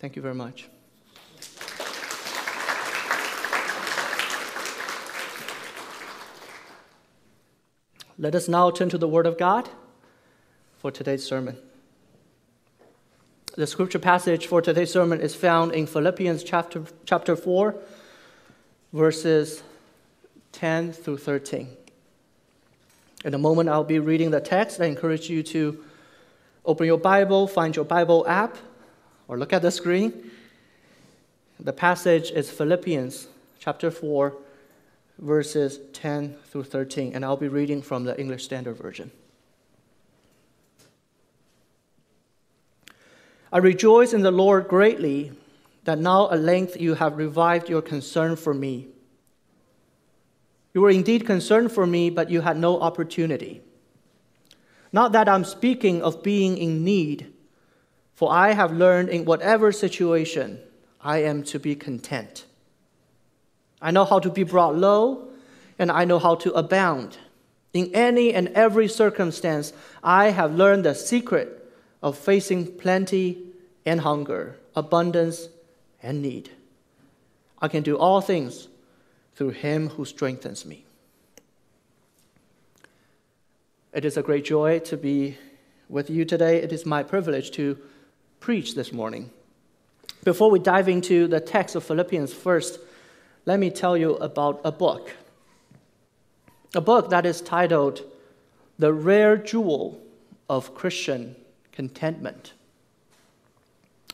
Thank 0.00 0.16
you 0.16 0.22
very 0.22 0.34
much. 0.34 0.70
Let 8.18 8.34
us 8.34 8.48
now 8.48 8.70
turn 8.70 8.88
to 8.88 8.98
the 8.98 9.06
Word 9.06 9.26
of 9.26 9.36
God 9.36 9.68
for 10.78 10.90
today's 10.90 11.22
sermon. 11.22 11.58
The 13.56 13.66
scripture 13.66 13.98
passage 13.98 14.46
for 14.46 14.62
today's 14.62 14.90
sermon 14.90 15.20
is 15.20 15.34
found 15.34 15.72
in 15.72 15.86
Philippians 15.86 16.42
chapter, 16.42 16.84
chapter 17.04 17.36
4, 17.36 17.74
verses 18.94 19.62
10 20.52 20.94
through 20.94 21.18
13. 21.18 21.68
In 23.26 23.34
a 23.34 23.38
moment, 23.38 23.68
I'll 23.68 23.84
be 23.84 23.98
reading 23.98 24.30
the 24.30 24.40
text. 24.40 24.80
I 24.80 24.86
encourage 24.86 25.28
you 25.28 25.42
to 25.42 25.84
open 26.64 26.86
your 26.86 26.98
Bible, 26.98 27.46
find 27.46 27.76
your 27.76 27.84
Bible 27.84 28.26
app, 28.26 28.56
or 29.28 29.36
look 29.36 29.52
at 29.52 29.60
the 29.60 29.70
screen. 29.70 30.30
The 31.60 31.74
passage 31.74 32.30
is 32.30 32.50
Philippians 32.50 33.28
chapter 33.58 33.90
4, 33.90 34.34
verses 35.18 35.80
10 35.92 36.36
through 36.46 36.64
13, 36.64 37.14
and 37.14 37.24
I'll 37.24 37.36
be 37.36 37.48
reading 37.48 37.82
from 37.82 38.04
the 38.04 38.18
English 38.18 38.44
Standard 38.44 38.76
Version. 38.76 39.10
I 43.52 43.58
rejoice 43.58 44.12
in 44.12 44.22
the 44.22 44.30
Lord 44.30 44.68
greatly 44.68 45.32
that 45.84 45.98
now 45.98 46.30
at 46.30 46.40
length 46.40 46.80
you 46.80 46.94
have 46.94 47.16
revived 47.16 47.68
your 47.68 47.80
concern 47.80 48.36
for 48.36 48.52
me. 48.52 48.88
You 50.74 50.82
were 50.82 50.90
indeed 50.90 51.24
concerned 51.24 51.72
for 51.72 51.86
me, 51.86 52.10
but 52.10 52.28
you 52.28 52.42
had 52.42 52.58
no 52.58 52.80
opportunity. 52.80 53.62
Not 54.92 55.12
that 55.12 55.28
I'm 55.28 55.44
speaking 55.44 56.02
of 56.02 56.22
being 56.22 56.58
in 56.58 56.84
need, 56.84 57.32
for 58.14 58.30
I 58.30 58.52
have 58.52 58.72
learned 58.72 59.08
in 59.08 59.24
whatever 59.24 59.72
situation 59.72 60.58
I 61.00 61.18
am 61.22 61.42
to 61.44 61.58
be 61.58 61.74
content. 61.74 62.44
I 63.80 63.90
know 63.90 64.04
how 64.04 64.18
to 64.18 64.30
be 64.30 64.42
brought 64.42 64.76
low, 64.76 65.28
and 65.78 65.90
I 65.90 66.04
know 66.04 66.18
how 66.18 66.34
to 66.36 66.52
abound. 66.52 67.18
In 67.72 67.90
any 67.94 68.32
and 68.32 68.48
every 68.48 68.88
circumstance, 68.88 69.72
I 70.02 70.30
have 70.30 70.54
learned 70.54 70.84
the 70.84 70.94
secret 70.94 71.70
of 72.02 72.16
facing 72.16 72.72
plenty 72.78 73.38
and 73.84 74.00
hunger, 74.00 74.56
abundance 74.74 75.48
and 76.02 76.22
need. 76.22 76.50
I 77.60 77.68
can 77.68 77.82
do 77.82 77.96
all 77.98 78.20
things 78.20 78.68
through 79.34 79.50
him 79.50 79.90
who 79.90 80.04
strengthens 80.04 80.64
me. 80.64 80.84
It 83.92 84.04
is 84.04 84.16
a 84.16 84.22
great 84.22 84.44
joy 84.44 84.78
to 84.80 84.96
be 84.96 85.38
with 85.88 86.10
you 86.10 86.24
today. 86.24 86.62
It 86.62 86.72
is 86.72 86.84
my 86.84 87.02
privilege 87.02 87.50
to 87.52 87.78
preach 88.40 88.74
this 88.74 88.92
morning. 88.92 89.30
Before 90.24 90.50
we 90.50 90.58
dive 90.58 90.88
into 90.88 91.28
the 91.28 91.40
text 91.40 91.76
of 91.76 91.84
Philippians 91.84 92.32
first, 92.32 92.78
let 93.46 93.60
me 93.60 93.70
tell 93.70 93.96
you 93.96 94.16
about 94.16 94.60
a 94.64 94.72
book. 94.72 95.12
A 96.74 96.80
book 96.80 97.10
that 97.10 97.24
is 97.24 97.40
titled 97.40 98.02
The 98.78 98.92
Rare 98.92 99.36
Jewel 99.36 100.00
of 100.50 100.74
Christian 100.74 101.36
Contentment. 101.70 102.52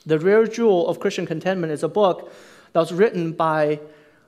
The 0.05 0.19
Rare 0.19 0.47
Jewel 0.47 0.87
of 0.87 1.01
Christian 1.01 1.27
Contentment 1.27 1.73
is 1.73 1.83
a 1.83 1.89
book 1.89 2.33
that 2.73 2.81
was 2.81 2.93
written 2.93 3.33
by 3.33 3.81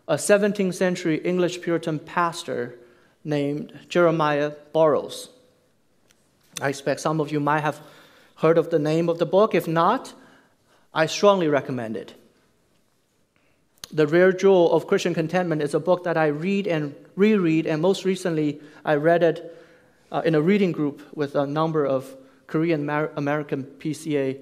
a 0.08 0.14
17th 0.14 0.74
century 0.74 1.18
English 1.18 1.60
Puritan 1.60 1.98
pastor 1.98 2.78
named 3.24 3.78
Jeremiah 3.88 4.52
Burroughs. 4.72 5.28
I 6.62 6.70
expect 6.70 7.00
some 7.00 7.20
of 7.20 7.30
you 7.30 7.40
might 7.40 7.60
have 7.60 7.80
heard 8.36 8.56
of 8.56 8.70
the 8.70 8.78
name 8.78 9.08
of 9.08 9.18
the 9.18 9.26
book. 9.26 9.54
If 9.54 9.68
not, 9.68 10.14
I 10.94 11.06
strongly 11.06 11.48
recommend 11.48 11.96
it. 11.96 12.14
The 13.94 14.08
Rare 14.08 14.32
Jewel 14.32 14.72
of 14.72 14.88
Christian 14.88 15.14
Contentment 15.14 15.62
is 15.62 15.72
a 15.72 15.78
book 15.78 16.02
that 16.02 16.16
I 16.16 16.26
read 16.26 16.66
and 16.66 16.96
reread, 17.14 17.64
and 17.64 17.80
most 17.80 18.04
recently, 18.04 18.60
I 18.84 18.96
read 18.96 19.22
it 19.22 19.56
uh, 20.10 20.22
in 20.24 20.34
a 20.34 20.40
reading 20.40 20.72
group 20.72 21.00
with 21.14 21.36
a 21.36 21.46
number 21.46 21.86
of 21.86 22.16
Korean 22.48 22.90
American 22.90 23.62
PCA 23.62 24.36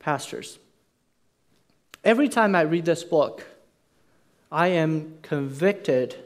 pastors. 0.00 0.58
Every 2.02 2.28
time 2.28 2.56
I 2.56 2.62
read 2.62 2.84
this 2.84 3.04
book, 3.04 3.46
I 4.50 4.68
am 4.68 5.18
convicted 5.22 6.16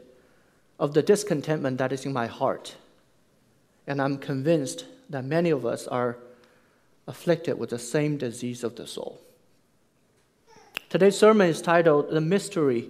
of 0.79 0.95
the 0.95 1.03
discontentment 1.03 1.77
that 1.77 1.93
is 1.93 2.07
in 2.07 2.15
my 2.15 2.29
heart, 2.29 2.77
and 3.87 4.01
I'm 4.01 4.17
convinced 4.17 4.87
that 5.11 5.27
many 5.27 5.51
of 5.51 5.67
us 5.67 5.87
are 5.87 6.17
afflicted 7.07 7.59
with 7.59 7.69
the 7.69 7.79
same 7.79 8.17
disease 8.17 8.65
of 8.65 8.77
the 8.77 8.87
soul. 8.87 9.21
Today's 10.90 11.16
sermon 11.16 11.49
is 11.49 11.62
titled 11.62 12.11
The 12.11 12.20
Mystery 12.20 12.88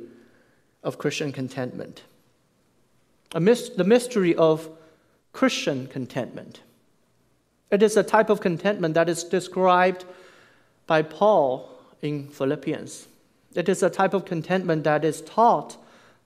of 0.83 0.97
Christian 0.97 1.33
Contentment. 1.33 2.03
The 3.31 3.85
mystery 3.87 4.35
of 4.35 4.71
Christian 5.35 5.87
contentment. 5.87 6.63
It 7.71 7.83
is 7.83 7.99
a 7.99 8.03
type 8.03 8.31
of 8.31 8.41
contentment 8.41 8.95
that 8.95 9.11
is 9.11 9.23
described 9.23 10.07
by 10.87 11.03
Paul 11.03 11.71
in 12.01 12.29
Philippians. 12.29 13.07
It 13.55 13.69
is 13.69 13.83
a 13.83 13.91
type 13.91 14.15
of 14.15 14.25
contentment 14.25 14.85
that 14.85 15.05
is 15.05 15.21
taught 15.21 15.77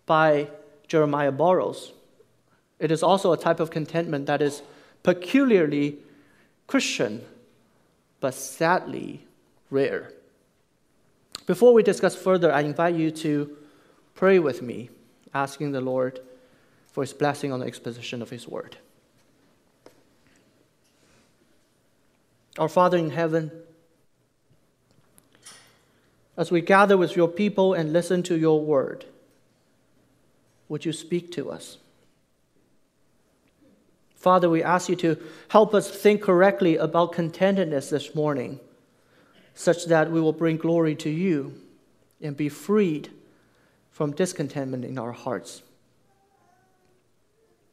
by 0.07 0.51
Jeremiah 0.87 1.33
Burroughs. 1.33 1.93
It 2.79 2.93
is 2.93 3.03
also 3.03 3.33
a 3.33 3.37
type 3.37 3.59
of 3.59 3.71
contentment 3.71 4.27
that 4.27 4.41
is 4.41 4.63
peculiarly 5.03 5.99
Christian, 6.69 7.23
but 8.21 8.33
sadly 8.33 9.27
rare. 9.71 10.13
Before 11.47 11.75
we 11.75 11.83
discuss 11.83 12.17
further, 12.17 12.53
I 12.53 12.61
invite 12.61 12.95
you 12.95 13.11
to 13.11 13.57
pray 14.15 14.39
with 14.39 14.63
me, 14.63 14.91
asking 15.35 15.73
the 15.73 15.81
Lord 15.81 16.21
for 16.93 17.03
his 17.03 17.13
blessing 17.13 17.53
on 17.53 17.61
the 17.61 17.67
exposition 17.67 18.23
of 18.23 18.31
his 18.31 18.49
word. 18.49 18.77
Our 22.59 22.69
Father 22.69 22.97
in 22.97 23.11
heaven, 23.11 23.51
as 26.37 26.51
we 26.51 26.61
gather 26.61 26.97
with 26.97 27.17
your 27.17 27.29
people 27.29 27.75
and 27.75 27.93
listen 27.93 28.23
to 28.25 28.39
your 28.39 28.61
word, 28.61 29.05
would 30.69 30.85
you 30.85 30.93
speak 30.93 31.31
to 31.33 31.51
us? 31.51 31.79
Father, 34.15 34.49
we 34.49 34.63
ask 34.63 34.89
you 34.89 34.97
to 34.97 35.19
help 35.49 35.75
us 35.75 35.91
think 35.91 36.23
correctly 36.23 36.77
about 36.77 37.13
contentedness 37.13 37.91
this 37.91 38.15
morning, 38.15 38.59
such 39.55 39.87
that 39.87 40.11
we 40.11 40.21
will 40.21 40.33
bring 40.33 40.57
glory 40.57 40.95
to 40.97 41.11
you 41.11 41.55
and 42.21 42.37
be 42.37 42.49
freed 42.49 43.11
from 43.91 44.13
discontentment 44.13 44.85
in 44.85 44.99
our 44.99 45.13
hearts. 45.13 45.63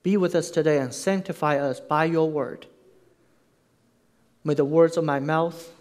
Be 0.03 0.17
with 0.17 0.35
us 0.35 0.51
today 0.51 0.79
and 0.79 0.93
sanctify 0.93 1.57
us 1.57 1.79
by 1.79 2.05
your 2.05 2.29
word. 2.29 2.67
May 4.43 4.53
the 4.53 4.65
words 4.65 4.97
of 4.97 5.03
my 5.03 5.19
mouth 5.19 5.71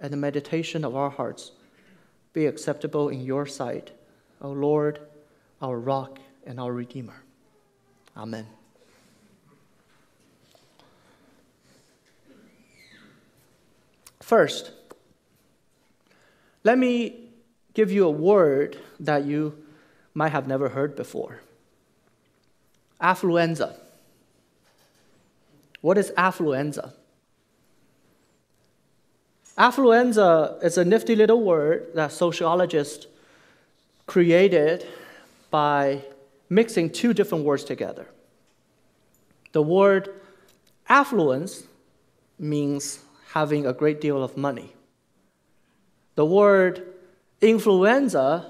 and 0.00 0.12
the 0.12 0.16
meditation 0.16 0.84
of 0.84 0.96
our 0.96 1.10
hearts 1.10 1.52
be 2.32 2.46
acceptable 2.46 3.08
in 3.08 3.20
your 3.20 3.46
sight, 3.46 3.90
O 4.40 4.50
Lord, 4.50 5.00
our 5.60 5.78
rock 5.78 6.18
and 6.46 6.60
our 6.60 6.72
Redeemer. 6.72 7.22
Amen. 8.16 8.46
First, 14.20 14.72
let 16.68 16.76
me 16.76 17.14
give 17.72 17.90
you 17.90 18.04
a 18.04 18.10
word 18.10 18.76
that 19.00 19.24
you 19.24 19.40
might 20.12 20.32
have 20.36 20.46
never 20.46 20.68
heard 20.68 20.94
before 20.94 21.40
affluenza. 23.00 23.70
What 25.80 25.96
is 25.96 26.10
affluenza? 26.26 26.92
Affluenza 29.56 30.62
is 30.62 30.76
a 30.76 30.84
nifty 30.84 31.16
little 31.16 31.42
word 31.42 31.86
that 31.94 32.12
sociologists 32.12 33.06
created 34.06 34.86
by 35.50 36.02
mixing 36.50 36.90
two 36.90 37.14
different 37.14 37.44
words 37.44 37.64
together. 37.64 38.06
The 39.52 39.62
word 39.62 40.02
affluence 40.86 41.62
means 42.38 42.98
having 43.32 43.64
a 43.66 43.72
great 43.72 44.02
deal 44.02 44.22
of 44.22 44.36
money. 44.36 44.74
The 46.18 46.26
word 46.26 46.82
influenza 47.40 48.44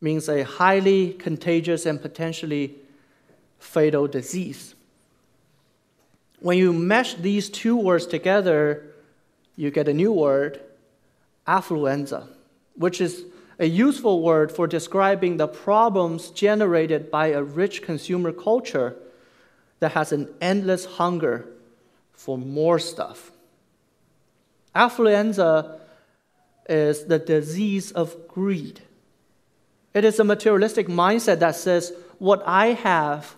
means 0.00 0.30
a 0.30 0.44
highly 0.44 1.12
contagious 1.12 1.84
and 1.84 2.00
potentially 2.00 2.74
fatal 3.58 4.06
disease. 4.06 4.74
When 6.38 6.56
you 6.56 6.72
mesh 6.72 7.16
these 7.16 7.50
two 7.50 7.76
words 7.76 8.06
together, 8.06 8.82
you 9.56 9.70
get 9.70 9.88
a 9.88 9.92
new 9.92 10.10
word, 10.10 10.58
affluenza, 11.46 12.28
which 12.76 13.02
is 13.02 13.24
a 13.58 13.66
useful 13.66 14.22
word 14.22 14.50
for 14.50 14.66
describing 14.66 15.36
the 15.36 15.48
problems 15.48 16.30
generated 16.30 17.10
by 17.10 17.26
a 17.26 17.42
rich 17.42 17.82
consumer 17.82 18.32
culture 18.32 18.96
that 19.80 19.92
has 19.92 20.12
an 20.12 20.30
endless 20.40 20.86
hunger 20.86 21.44
for 22.14 22.38
more 22.38 22.78
stuff. 22.78 23.32
Affluenza 24.74 25.79
is 26.68 27.04
the 27.04 27.18
disease 27.18 27.92
of 27.92 28.28
greed. 28.28 28.80
It 29.92 30.04
is 30.04 30.20
a 30.20 30.24
materialistic 30.24 30.86
mindset 30.86 31.40
that 31.40 31.56
says, 31.56 31.92
What 32.18 32.42
I 32.46 32.68
have 32.68 33.34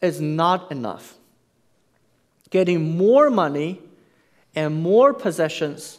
is 0.00 0.20
not 0.20 0.70
enough. 0.70 1.14
Getting 2.50 2.96
more 2.96 3.30
money 3.30 3.80
and 4.54 4.76
more 4.76 5.12
possessions 5.12 5.98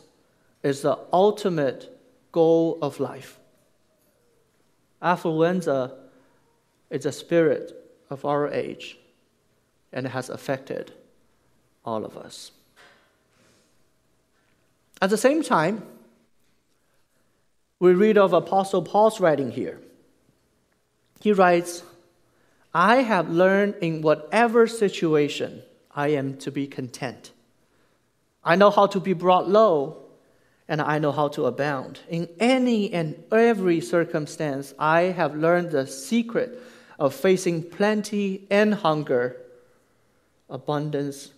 is 0.63 0.81
the 0.81 0.97
ultimate 1.11 1.91
goal 2.31 2.77
of 2.81 2.99
life. 2.99 3.39
Affluenza 5.01 5.93
is 6.89 7.05
a 7.05 7.11
spirit 7.11 7.73
of 8.09 8.23
our 8.25 8.49
age, 8.49 8.97
and 9.91 10.05
it 10.05 10.09
has 10.09 10.29
affected 10.29 10.93
all 11.83 12.05
of 12.05 12.17
us. 12.17 12.51
At 15.01 15.09
the 15.09 15.17
same 15.17 15.43
time, 15.43 15.83
we 17.79 17.93
read 17.93 18.17
of 18.17 18.33
Apostle 18.33 18.81
Paul's 18.81 19.19
writing 19.19 19.51
here. 19.51 19.79
He 21.19 21.33
writes, 21.33 21.83
I 22.73 22.97
have 22.97 23.29
learned 23.29 23.75
in 23.81 24.01
whatever 24.01 24.67
situation 24.67 25.61
I 25.91 26.09
am 26.09 26.37
to 26.37 26.51
be 26.51 26.67
content. 26.67 27.31
I 28.43 28.55
know 28.55 28.69
how 28.69 28.87
to 28.87 28.99
be 28.99 29.13
brought 29.13 29.49
low, 29.49 30.03
and 30.67 30.81
I 30.81 30.99
know 30.99 31.11
how 31.11 31.29
to 31.29 31.45
abound. 31.45 31.99
In 32.09 32.29
any 32.39 32.91
and 32.93 33.23
every 33.31 33.81
circumstance, 33.81 34.73
I 34.77 35.03
have 35.03 35.35
learned 35.35 35.71
the 35.71 35.87
secret 35.87 36.61
of 36.99 37.13
facing 37.13 37.63
plenty 37.63 38.47
and 38.49 38.73
hunger, 38.73 39.37
abundance 40.49 41.31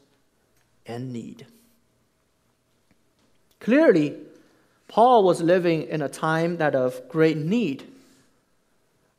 and 0.86 1.12
need. 1.14 1.46
Clearly, 3.60 4.16
Paul 4.88 5.24
was 5.24 5.42
living 5.42 5.84
in 5.84 6.02
a 6.02 6.10
time 6.10 6.58
that 6.58 6.76
of 6.76 7.08
great 7.10 7.38
need 7.38 7.84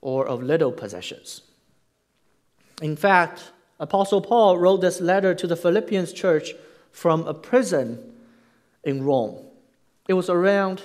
or 0.00 0.26
of 0.26 0.42
little 0.42 0.72
possessions. 0.72 1.42
In 2.80 2.96
fact, 2.96 3.50
Apostle 3.80 4.20
Paul 4.20 4.58
wrote 4.58 4.80
this 4.80 5.00
letter 5.00 5.34
to 5.34 5.46
the 5.46 5.56
Philippians 5.56 6.12
church 6.12 6.54
from 6.92 7.26
a 7.26 7.34
prison 7.34 8.14
in 8.84 9.04
Rome. 9.04 9.36
It 10.08 10.14
was 10.14 10.30
around 10.30 10.82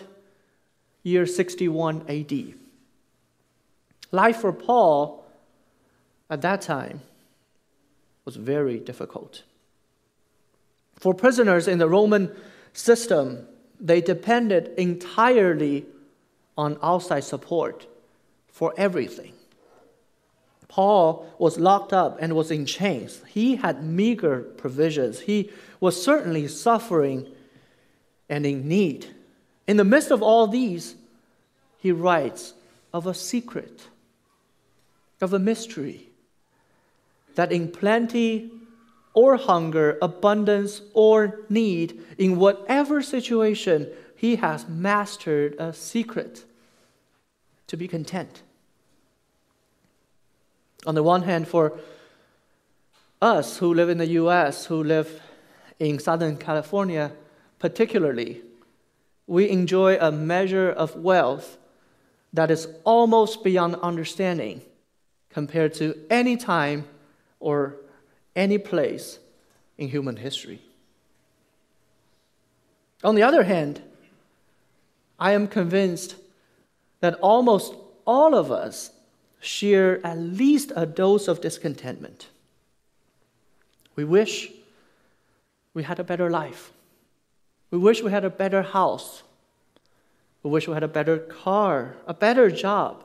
year 1.04 1.26
61 1.26 2.06
AD. 2.10 2.54
Life 4.12 4.38
for 4.38 4.54
Paul 4.54 5.26
at 6.30 6.42
that 6.42 6.62
time 6.62 7.02
was 8.26 8.36
very 8.36 8.80
difficult. 8.80 9.44
For 10.96 11.14
prisoners 11.14 11.68
in 11.68 11.80
the 11.80 11.90
Roman 11.90 12.32
system, 12.74 13.48
they 13.84 14.00
depended 14.00 14.72
entirely 14.78 15.86
on 16.58 16.80
outside 16.82 17.26
support 17.26 17.86
for 18.48 18.74
everything. 18.78 19.34
Paul 20.70 21.28
was 21.38 21.60
locked 21.60 21.92
up 21.94 22.18
and 22.20 22.34
was 22.34 22.50
in 22.50 22.66
chains. 22.66 23.22
He 23.28 23.58
had 23.58 23.84
meager 23.84 24.40
provisions. 24.40 25.20
He 25.20 25.52
was 25.80 26.02
certainly 26.02 26.48
suffering 26.48 27.28
and 28.30 28.46
in 28.46 28.68
need. 28.68 29.06
In 29.68 29.78
the 29.78 29.84
midst 29.84 30.10
of 30.10 30.24
all 30.24 30.48
these, 30.48 30.96
he 31.78 31.92
writes 31.92 32.54
of 32.94 33.06
a 33.06 33.14
secret, 33.14 33.88
of 35.22 35.34
a 35.34 35.40
mystery, 35.40 36.10
that 37.36 37.52
in 37.52 37.70
plenty 37.70 38.50
or 39.14 39.38
hunger, 39.38 39.98
abundance 40.02 40.82
or 40.94 41.42
need, 41.50 42.02
in 42.18 42.38
whatever 42.38 43.02
situation, 43.02 43.88
he 44.16 44.38
has 44.38 44.68
mastered 44.68 45.56
a 45.60 45.74
secret 45.74 46.46
to 47.68 47.78
be 47.78 47.88
content. 47.88 48.42
On 50.86 50.96
the 50.96 51.04
one 51.04 51.24
hand, 51.24 51.48
for 51.48 51.80
us 53.22 53.58
who 53.58 53.74
live 53.74 53.90
in 53.90 53.98
the 53.98 54.08
US, 54.22 54.66
who 54.66 54.84
live 54.84 55.22
in 55.80 56.00
Southern 56.00 56.38
California 56.38 57.12
particularly, 57.64 58.42
we 59.26 59.50
enjoy 59.50 59.98
a 59.98 60.12
measure 60.12 60.70
of 60.70 60.98
wealth 60.98 61.58
that 62.34 62.52
is 62.52 62.68
almost 62.84 63.42
beyond 63.42 63.76
understanding 63.76 64.62
compared 65.30 65.74
to 65.76 65.96
any 66.10 66.36
time 66.36 66.86
or 67.40 67.78
any 68.36 68.58
place 68.58 69.20
in 69.78 69.90
human 69.90 70.18
history. 70.18 70.62
On 73.04 73.16
the 73.16 73.24
other 73.24 73.44
hand, 73.44 73.82
I 75.20 75.32
am 75.34 75.48
convinced 75.48 76.16
that 77.02 77.16
almost 77.16 77.76
all 78.06 78.34
of 78.34 78.52
us 78.52 78.92
share 79.42 80.06
at 80.06 80.18
least 80.18 80.72
a 80.76 80.86
dose 80.86 81.28
of 81.28 81.42
discontentment. 81.42 82.28
We 83.96 84.06
wish 84.06 84.52
we 85.74 85.84
had 85.84 86.00
a 86.00 86.04
better 86.04 86.30
life. 86.30 86.72
We 87.72 87.78
wish 87.78 88.02
we 88.02 88.12
had 88.12 88.24
a 88.24 88.30
better 88.30 88.62
house. 88.62 89.24
We 90.44 90.50
wish 90.50 90.68
we 90.68 90.74
had 90.74 90.84
a 90.84 90.88
better 90.88 91.18
car, 91.18 91.96
a 92.08 92.14
better 92.14 92.50
job, 92.50 93.04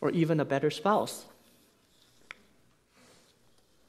or 0.00 0.10
even 0.10 0.40
a 0.40 0.44
better 0.44 0.70
spouse. 0.70 1.24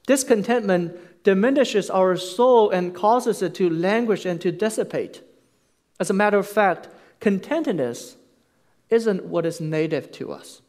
Discontentment 0.06 1.24
diminishes 1.24 1.90
our 1.90 2.18
soul 2.18 2.70
and 2.70 2.94
causes 2.94 3.42
it 3.42 3.56
to 3.56 3.70
languish 3.70 4.26
and 4.26 4.42
to 4.42 4.52
dissipate. 4.52 5.22
As 6.00 6.10
a 6.10 6.14
matter 6.14 6.38
of 6.38 6.48
fact, 6.48 6.90
contentedness 7.22 8.16
isn't 8.90 9.26
what 9.26 9.46
is 9.46 9.62
native 9.62 10.12
to 10.14 10.32
us. 10.32 10.62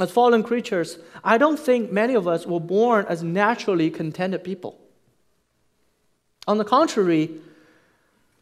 As 0.00 0.10
fallen 0.10 0.42
creatures, 0.42 0.98
I 1.24 1.38
don't 1.38 1.58
think 1.58 1.92
many 1.92 2.14
of 2.14 2.26
us 2.26 2.46
were 2.46 2.60
born 2.60 3.04
as 3.08 3.22
naturally 3.22 3.90
contented 3.90 4.44
people. 4.44 4.78
On 6.46 6.56
the 6.56 6.64
contrary, 6.64 7.30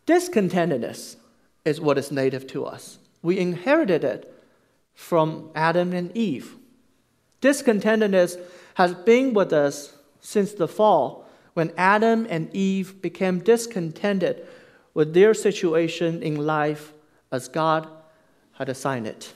discontentedness 0.06 1.16
is 1.64 1.80
what 1.80 1.98
is 1.98 2.12
native 2.12 2.46
to 2.48 2.64
us. 2.64 2.98
We 3.22 3.38
inherited 3.38 4.04
it 4.04 4.32
from 4.94 5.50
Adam 5.54 5.92
and 5.92 6.16
Eve. 6.16 6.56
Discontentedness 7.40 8.38
has 8.74 8.94
been 8.94 9.34
with 9.34 9.52
us 9.52 9.95
since 10.20 10.52
the 10.52 10.68
fall, 10.68 11.28
when 11.54 11.72
Adam 11.76 12.26
and 12.28 12.54
Eve 12.54 13.00
became 13.00 13.38
discontented 13.38 14.46
with 14.94 15.14
their 15.14 15.34
situation 15.34 16.22
in 16.22 16.46
life 16.46 16.92
as 17.32 17.48
God 17.48 17.88
had 18.52 18.68
assigned 18.68 19.06
it. 19.06 19.32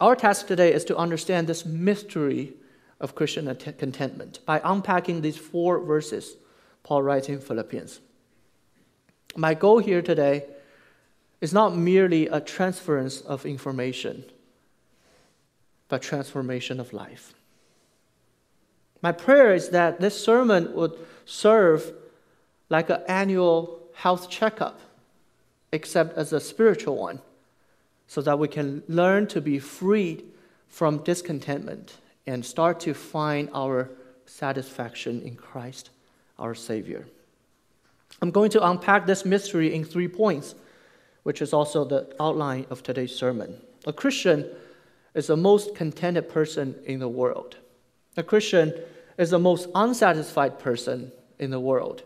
Our 0.00 0.16
task 0.16 0.46
today 0.46 0.72
is 0.72 0.84
to 0.86 0.96
understand 0.96 1.46
this 1.46 1.64
mystery 1.64 2.54
of 3.00 3.14
Christian 3.14 3.54
contentment 3.54 4.38
by 4.46 4.60
unpacking 4.64 5.20
these 5.20 5.36
four 5.36 5.80
verses 5.80 6.36
Paul 6.82 7.02
writes 7.02 7.28
in 7.28 7.40
Philippians. 7.40 8.00
My 9.36 9.54
goal 9.54 9.78
here 9.78 10.02
today 10.02 10.44
is 11.40 11.52
not 11.52 11.76
merely 11.76 12.28
a 12.28 12.40
transference 12.40 13.20
of 13.20 13.46
information, 13.46 14.24
but 15.88 16.02
transformation 16.02 16.80
of 16.80 16.92
life. 16.92 17.34
My 19.02 19.12
prayer 19.12 19.52
is 19.52 19.70
that 19.70 20.00
this 20.00 20.24
sermon 20.24 20.72
would 20.74 20.96
serve 21.26 21.92
like 22.68 22.88
an 22.88 23.02
annual 23.08 23.80
health 23.94 24.30
checkup, 24.30 24.80
except 25.72 26.16
as 26.16 26.32
a 26.32 26.40
spiritual 26.40 26.96
one 26.96 27.20
so 28.06 28.20
that 28.20 28.38
we 28.38 28.46
can 28.46 28.82
learn 28.88 29.26
to 29.26 29.40
be 29.40 29.58
freed 29.58 30.24
from 30.68 30.98
discontentment 30.98 31.98
and 32.26 32.44
start 32.44 32.78
to 32.80 32.94
find 32.94 33.48
our 33.54 33.90
satisfaction 34.26 35.22
in 35.22 35.34
Christ, 35.34 35.90
our 36.38 36.54
Savior. 36.54 37.06
I'm 38.20 38.30
going 38.30 38.50
to 38.50 38.66
unpack 38.66 39.06
this 39.06 39.24
mystery 39.24 39.74
in 39.74 39.84
three 39.84 40.08
points, 40.08 40.54
which 41.22 41.42
is 41.42 41.52
also 41.52 41.84
the 41.84 42.14
outline 42.20 42.66
of 42.70 42.82
today's 42.82 43.14
sermon. 43.14 43.60
A 43.86 43.92
Christian 43.92 44.46
is 45.14 45.26
the 45.26 45.36
most 45.36 45.74
contented 45.74 46.28
person 46.28 46.74
in 46.84 47.00
the 47.00 47.08
world. 47.08 47.56
A 48.16 48.22
Christian 48.22 48.74
is 49.16 49.30
the 49.30 49.38
most 49.38 49.68
unsatisfied 49.74 50.58
person 50.58 51.12
in 51.38 51.50
the 51.50 51.60
world. 51.60 52.02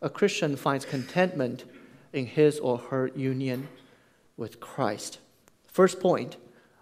A 0.00 0.08
Christian 0.08 0.56
finds 0.56 0.84
contentment 0.84 1.64
in 2.12 2.26
his 2.26 2.58
or 2.58 2.78
her 2.78 3.10
union 3.14 3.68
with 4.36 4.60
Christ. 4.60 5.18
First 5.66 6.00
point 6.00 6.36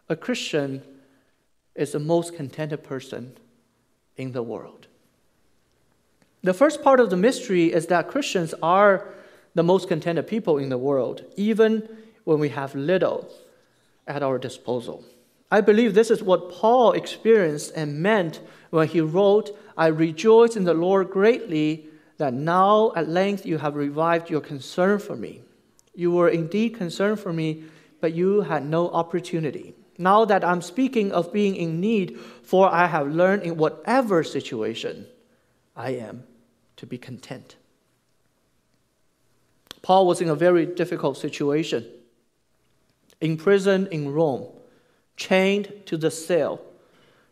a 0.08 0.16
Christian 0.16 0.82
is 1.74 1.92
the 1.92 1.98
most 1.98 2.34
contented 2.34 2.82
person 2.82 3.36
in 4.16 4.32
the 4.32 4.42
world. 4.42 4.86
The 6.42 6.54
first 6.54 6.82
part 6.82 7.00
of 7.00 7.10
the 7.10 7.16
mystery 7.16 7.72
is 7.72 7.86
that 7.86 8.08
Christians 8.08 8.54
are 8.62 9.14
the 9.54 9.62
most 9.62 9.88
contented 9.88 10.26
people 10.26 10.56
in 10.58 10.68
the 10.68 10.78
world, 10.78 11.24
even 11.36 11.88
when 12.24 12.38
we 12.38 12.50
have 12.50 12.74
little 12.74 13.28
at 14.06 14.22
our 14.22 14.38
disposal. 14.38 15.04
I 15.50 15.61
believe 15.61 15.94
this 15.94 16.11
is 16.11 16.22
what 16.22 16.50
Paul 16.50 16.92
experienced 16.92 17.72
and 17.74 18.00
meant 18.00 18.40
when 18.70 18.88
he 18.88 19.00
wrote, 19.00 19.56
I 19.76 19.87
rejoice 19.87 20.56
in 20.56 20.64
the 20.64 20.74
Lord 20.74 21.11
greatly 21.11 21.87
that 22.18 22.34
now 22.34 22.92
at 22.96 23.08
length 23.08 23.46
you 23.46 23.58
have 23.58 23.76
revived 23.76 24.28
your 24.28 24.40
concern 24.40 24.98
for 24.98 25.16
me. 25.16 25.42
You 25.94 26.11
were 26.12 26.28
indeed 26.28 26.74
concerned 26.74 27.20
for 27.20 27.32
me 27.32 27.64
but 28.00 28.14
you 28.14 28.42
had 28.42 28.64
no 28.64 28.88
opportunity. 28.90 29.74
Now 29.96 30.24
that 30.24 30.44
I'm 30.44 30.62
speaking 30.62 31.11
of 31.12 31.32
being 31.32 31.56
in 31.56 31.80
need, 31.80 32.18
for 32.42 32.72
I 32.72 32.87
have 32.87 33.08
learned 33.08 33.42
in 33.42 33.56
whatever 33.56 34.22
situation 34.22 35.06
I 35.74 35.90
am 35.90 36.24
to 36.76 36.87
be 36.87 36.98
content. 36.98 37.56
Paul 39.82 40.06
was 40.06 40.20
in 40.20 40.28
a 40.28 40.34
very 40.34 40.66
difficult 40.66 41.16
situation. 41.16 41.87
In 43.20 43.37
prison 43.37 43.88
in 43.90 44.12
Rome, 44.12 44.46
chained 45.18 45.72
to 45.85 45.98
the 45.98 46.11
cell, 46.11 46.62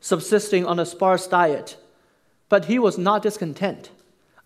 subsisting 0.01 0.67
on 0.67 0.79
a 0.79 0.85
sparse 0.85 1.27
diet, 1.27 1.79
but 2.51 2.67
he 2.67 2.79
was 2.79 2.99
not 2.99 3.23
discontent. 3.23 3.91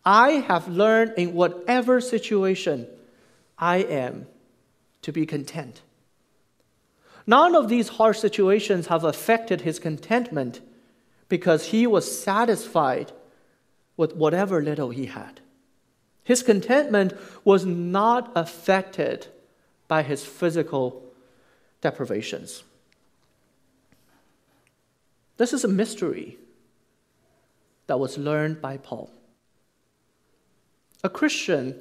I 0.04 0.32
have 0.32 0.68
learned 0.68 1.14
in 1.16 1.34
whatever 1.34 2.00
situation 2.00 2.86
I 3.58 3.78
am 3.78 4.26
to 5.02 5.12
be 5.12 5.26
content. 5.26 5.82
None 7.26 7.54
of 7.54 7.68
these 7.68 7.88
harsh 7.88 8.18
situations 8.18 8.86
have 8.86 9.04
affected 9.04 9.62
his 9.62 9.78
contentment 9.78 10.60
because 11.28 11.66
he 11.66 11.86
was 11.86 12.20
satisfied 12.20 13.12
with 13.96 14.16
whatever 14.16 14.62
little 14.62 14.90
he 14.90 15.06
had. 15.06 15.40
His 16.24 16.42
contentment 16.42 17.12
was 17.44 17.64
not 17.64 18.32
affected 18.34 19.28
by 19.88 20.02
his 20.02 20.24
physical 20.24 21.02
deprivations. 21.80 22.64
This 25.40 25.54
is 25.54 25.64
a 25.64 25.68
mystery 25.68 26.36
that 27.86 27.98
was 27.98 28.18
learned 28.18 28.60
by 28.60 28.76
Paul. 28.76 29.10
A 31.02 31.08
Christian 31.08 31.74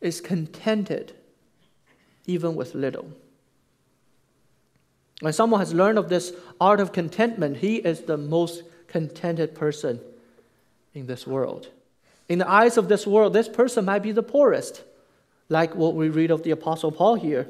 is 0.00 0.20
contented 0.20 1.12
even 2.26 2.56
with 2.56 2.74
little. 2.74 3.08
When 5.20 5.32
someone 5.32 5.60
has 5.60 5.74
learned 5.74 5.96
of 5.96 6.08
this 6.08 6.32
art 6.60 6.80
of 6.80 6.90
contentment, 6.90 7.58
he 7.58 7.76
is 7.76 8.00
the 8.00 8.16
most 8.16 8.64
contented 8.88 9.54
person 9.54 10.00
in 10.92 11.06
this 11.06 11.24
world. 11.24 11.68
In 12.28 12.40
the 12.40 12.50
eyes 12.50 12.76
of 12.76 12.88
this 12.88 13.06
world, 13.06 13.32
this 13.32 13.48
person 13.48 13.84
might 13.84 14.02
be 14.02 14.10
the 14.10 14.24
poorest, 14.24 14.82
like 15.48 15.76
what 15.76 15.94
we 15.94 16.08
read 16.08 16.32
of 16.32 16.42
the 16.42 16.50
Apostle 16.50 16.90
Paul 16.90 17.14
here. 17.14 17.48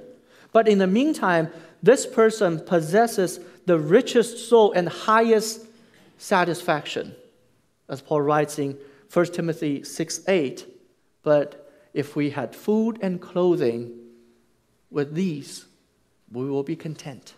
But 0.52 0.68
in 0.68 0.76
the 0.76 0.87
meantime, 0.87 1.50
this 1.87 2.07
person 2.07 2.61
possesses 2.61 3.40
the 3.64 3.79
richest 3.79 4.49
soul 4.49 4.72
and 4.72 4.88
highest 4.88 5.66
satisfaction, 6.18 7.14
as 7.88 8.03
Paul 8.03 8.22
writes 8.22 8.59
in 8.59 8.79
1 9.12 9.27
Timothy 9.27 9.85
6 9.85 10.20
8. 10.29 10.66
But 11.22 11.72
if 11.94 12.14
we 12.14 12.31
had 12.31 12.55
food 12.55 12.99
and 13.01 13.20
clothing, 13.20 13.92
with 14.90 15.14
these 15.14 15.66
we 16.31 16.49
will 16.49 16.62
be 16.62 16.77
content. 16.77 17.35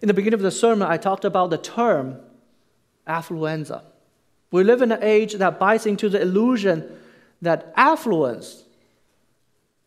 In 0.00 0.08
the 0.08 0.14
beginning 0.14 0.34
of 0.34 0.42
the 0.42 0.50
sermon, 0.50 0.88
I 0.88 0.96
talked 0.96 1.24
about 1.24 1.50
the 1.50 1.58
term 1.58 2.20
affluenza. 3.06 3.82
We 4.50 4.62
live 4.62 4.82
in 4.82 4.92
an 4.92 5.02
age 5.02 5.34
that 5.34 5.58
buys 5.58 5.86
into 5.86 6.08
the 6.08 6.20
illusion 6.20 6.88
that 7.42 7.72
affluence 7.76 8.64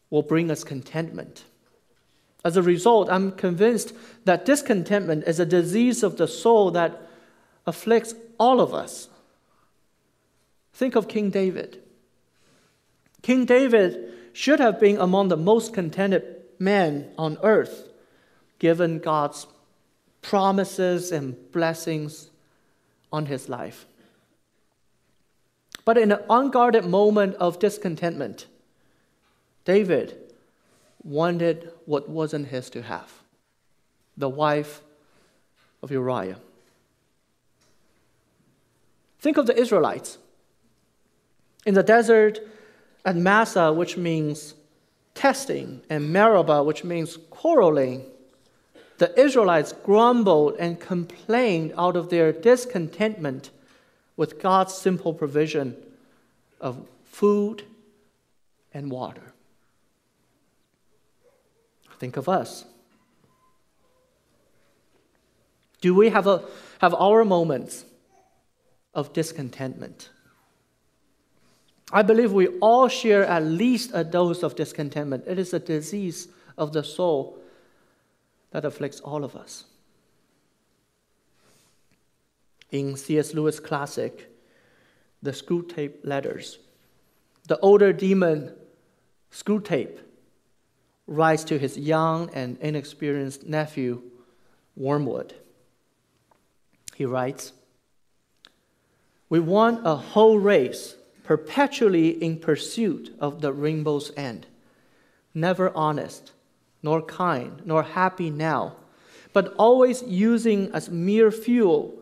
will 0.10 0.24
bring 0.24 0.52
us 0.52 0.64
contentment. 0.64 1.44
As 2.44 2.56
a 2.56 2.64
result, 2.64 3.10
I'm 3.10 3.34
convinced 3.34 3.94
that 4.26 4.46
discontentment 4.46 5.26
is 5.26 5.40
a 5.40 5.46
disease 5.46 6.04
of 6.04 6.18
the 6.18 6.28
soul 6.28 6.72
that 6.72 7.02
afflicts 7.68 8.16
all 8.40 8.62
of 8.62 8.74
us. 8.74 9.10
Think 10.74 10.96
of 10.96 11.08
King 11.08 11.30
David. 11.30 11.82
King 13.22 13.46
David 13.46 14.14
should 14.32 14.60
have 14.60 14.80
been 14.80 14.98
among 14.98 15.28
the 15.28 15.38
most 15.38 15.74
contented 15.74 16.24
men 16.58 17.12
on 17.18 17.38
earth, 17.44 17.90
given 18.60 19.00
God's 19.00 19.48
promises 20.22 21.12
and 21.12 21.36
blessings 21.52 22.30
on 23.12 23.26
his 23.26 23.50
life. 23.50 23.86
But 25.84 25.98
in 25.98 26.12
an 26.12 26.20
unguarded 26.30 26.86
moment 26.86 27.36
of 27.36 27.60
discontentment, 27.60 28.46
David 29.66 30.18
wanted 31.04 31.72
what 31.90 32.08
wasn't 32.08 32.48
his 32.50 32.70
to 32.70 32.84
have 32.84 33.12
the 34.16 34.30
wife 34.30 34.84
of 35.82 35.90
Uriah. 35.90 36.38
Think 39.20 39.38
of 39.38 39.48
the 39.48 39.58
Israelites 39.58 40.20
in 41.66 41.74
the 41.74 41.82
desert 41.82 42.42
at 43.04 43.16
Massah, 43.16 43.74
which 43.74 43.98
means 43.98 44.54
testing, 45.16 45.82
and 45.90 46.14
Meribah, 46.14 46.62
which 46.62 46.84
means 46.84 47.18
quarreling 47.32 48.06
the 49.00 49.20
Israelites 49.20 49.74
grumbled 49.74 50.58
and 50.60 50.80
complained 50.80 51.74
out 51.76 51.96
of 51.96 52.12
their 52.12 52.32
discontentment 52.32 53.50
with 54.16 54.40
God's 54.40 54.76
simple 54.76 55.16
provision 55.16 55.76
of 56.62 56.88
food 57.06 57.64
and 58.76 58.92
water. 58.92 59.34
Think 62.00 62.16
of 62.18 62.30
us. 62.30 62.66
Do 65.82 65.94
we 65.94 66.10
have, 66.10 66.28
a, 66.28 66.44
have 66.80 66.94
our 66.94 67.24
moments 67.24 67.86
of 68.94 69.14
discontentment? 69.14 70.10
I 71.92 72.02
believe 72.02 72.32
we 72.32 72.48
all 72.60 72.88
share 72.88 73.26
at 73.26 73.44
least 73.44 73.92
a 73.94 74.04
dose 74.04 74.44
of 74.44 74.56
discontentment. 74.56 75.26
It 75.28 75.40
is 75.40 75.54
a 75.54 75.60
disease 75.60 76.28
of 76.58 76.74
the 76.74 76.84
soul 76.84 77.38
that 78.52 78.66
afflicts 78.66 79.00
all 79.00 79.24
of 79.24 79.36
us. 79.36 79.66
In 82.72 82.96
C.S. 82.96 83.34
Lewis' 83.34 83.60
classic, 83.60 84.30
The 85.24 85.32
Screwtape 85.32 85.96
Letters, 86.04 86.60
the 87.48 87.58
older 87.60 87.92
demon 87.92 88.54
Screwtape 89.32 89.98
writes 91.10 91.44
to 91.46 91.58
his 91.58 91.78
young 91.78 92.30
and 92.34 92.58
inexperienced 92.62 93.48
nephew, 93.48 94.02
Wormwood. 94.78 95.34
He 96.96 97.06
writes, 97.06 97.52
We 99.28 99.40
want 99.40 99.86
a 99.86 99.96
whole 99.96 100.38
race 100.38 100.96
perpetually 101.24 102.10
in 102.24 102.40
pursuit 102.40 103.16
of 103.20 103.42
the 103.42 103.52
rainbow's 103.52 104.12
end, 104.16 104.46
never 105.34 105.76
honest, 105.76 106.32
nor 106.84 107.02
kind, 107.02 107.62
nor 107.66 107.84
happy 107.84 108.30
now, 108.30 108.76
but 109.34 109.54
always 109.58 110.04
using 110.04 110.72
as 110.74 110.90
mere 110.90 111.32
fuel 111.32 111.94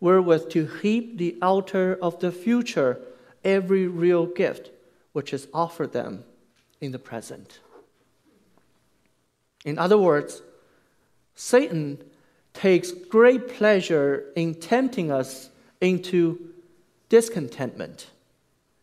wherewith 0.00 0.50
to 0.50 0.66
heap 0.66 1.18
the 1.18 1.36
altar 1.40 1.96
of 2.02 2.18
the 2.18 2.32
future 2.32 3.00
every 3.44 3.86
real 3.86 4.26
gift 4.26 4.70
which 5.12 5.32
is 5.32 5.48
offered 5.54 5.92
them 5.92 6.24
in 6.80 6.92
the 6.92 6.98
present. 6.98 7.60
In 9.66 9.78
other 9.78 9.98
words, 9.98 10.40
Satan 11.34 11.98
takes 12.54 12.92
great 12.92 13.48
pleasure 13.48 14.32
in 14.34 14.54
tempting 14.54 15.10
us 15.10 15.50
into 15.80 16.38
discontentment 17.10 18.08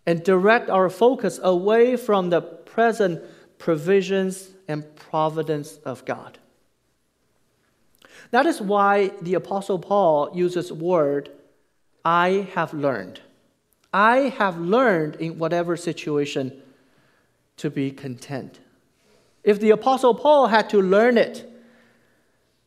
and 0.05 0.23
direct 0.23 0.69
our 0.69 0.89
focus 0.89 1.39
away 1.41 1.95
from 1.95 2.29
the 2.29 2.41
present 2.41 3.23
provisions 3.57 4.49
and 4.67 4.95
providence 4.95 5.77
of 5.85 6.05
God. 6.05 6.37
That 8.31 8.45
is 8.45 8.61
why 8.61 9.11
the 9.21 9.35
Apostle 9.35 9.79
Paul 9.79 10.31
uses 10.35 10.71
word, 10.71 11.29
I 12.03 12.49
have 12.53 12.73
learned. 12.73 13.21
I 13.93 14.33
have 14.37 14.59
learned 14.59 15.15
in 15.15 15.39
whatever 15.39 15.77
situation 15.77 16.61
to 17.57 17.69
be 17.69 17.91
content. 17.91 18.59
If 19.43 19.59
the 19.59 19.71
Apostle 19.71 20.15
Paul 20.15 20.47
had 20.47 20.69
to 20.69 20.81
learn 20.81 21.17
it, 21.17 21.49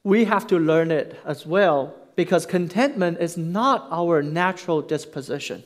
we 0.05 0.25
have 0.27 0.47
to 0.49 0.59
learn 0.59 0.91
it 0.91 1.19
as 1.25 1.47
well 1.47 1.95
because 2.17 2.47
contentment 2.47 3.19
is 3.19 3.37
not 3.37 3.89
our 3.91 4.23
natural 4.23 4.83
disposition. 4.83 5.65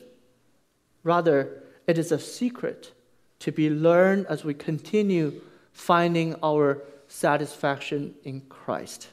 Rather, 1.03 1.63
it 1.87 1.97
is 1.97 2.11
a 2.11 2.19
secret 2.19 2.91
to 3.39 3.51
be 3.51 3.69
learned 3.69 4.25
as 4.27 4.43
we 4.43 4.53
continue 4.53 5.41
finding 5.73 6.35
our 6.43 6.81
satisfaction 7.07 8.15
in 8.23 8.41
Christ. 8.41 9.09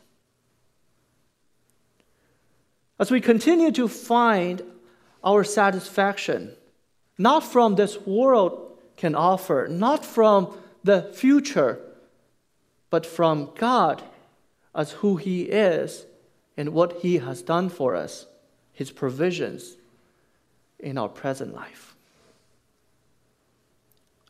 As 3.01 3.11
we 3.11 3.21
continue 3.21 3.71
to 3.73 3.89
find 3.89 4.63
our 5.25 5.45
satisfaction, 5.45 6.53
not 7.17 7.45
from 7.45 7.75
this 7.75 8.01
world 8.07 8.79
can 8.97 9.15
offer, 9.15 9.69
not 9.71 10.05
from 10.05 10.57
the 10.85 11.11
future, 11.15 11.81
but 12.91 13.05
from 13.05 13.51
God 13.57 14.03
as 14.75 14.93
who 14.93 15.17
He 15.17 15.43
is 15.43 16.07
and 16.57 16.71
what 16.71 17.01
He 17.01 17.19
has 17.19 17.43
done 17.43 17.69
for 17.69 17.95
us, 17.95 18.27
His 18.73 18.91
provisions 18.91 19.77
in 20.79 20.97
our 20.97 21.09
present 21.09 21.55
life. 21.55 21.95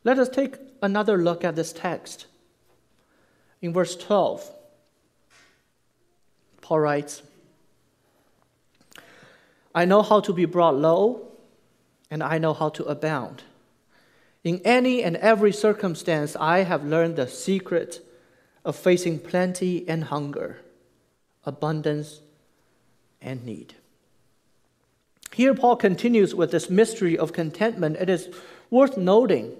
Let 0.03 0.17
us 0.17 0.29
take 0.29 0.55
another 0.81 1.17
look 1.17 1.43
at 1.43 1.55
this 1.55 1.73
text. 1.73 2.25
In 3.61 3.73
verse 3.73 3.95
12, 3.95 4.49
Paul 6.61 6.79
writes, 6.79 7.21
I 9.75 9.85
know 9.85 10.01
how 10.01 10.19
to 10.21 10.33
be 10.33 10.45
brought 10.45 10.75
low, 10.75 11.27
and 12.09 12.23
I 12.23 12.37
know 12.37 12.53
how 12.53 12.69
to 12.69 12.85
abound. 12.85 13.43
In 14.43 14.61
any 14.63 15.03
and 15.03 15.17
every 15.17 15.51
circumstance, 15.51 16.35
I 16.35 16.59
have 16.59 16.85
learned 16.85 17.17
the 17.17 17.27
secret 17.27 18.05
of 18.65 18.75
facing 18.75 19.19
plenty 19.19 19.87
and 19.87 20.05
hunger, 20.05 20.61
abundance 21.45 22.21
and 23.21 23.43
need. 23.45 23.75
Here, 25.33 25.53
Paul 25.53 25.75
continues 25.75 26.35
with 26.35 26.51
this 26.51 26.69
mystery 26.69 27.17
of 27.17 27.33
contentment. 27.33 27.97
It 27.97 28.09
is 28.09 28.29
worth 28.69 28.97
noting 28.97 29.55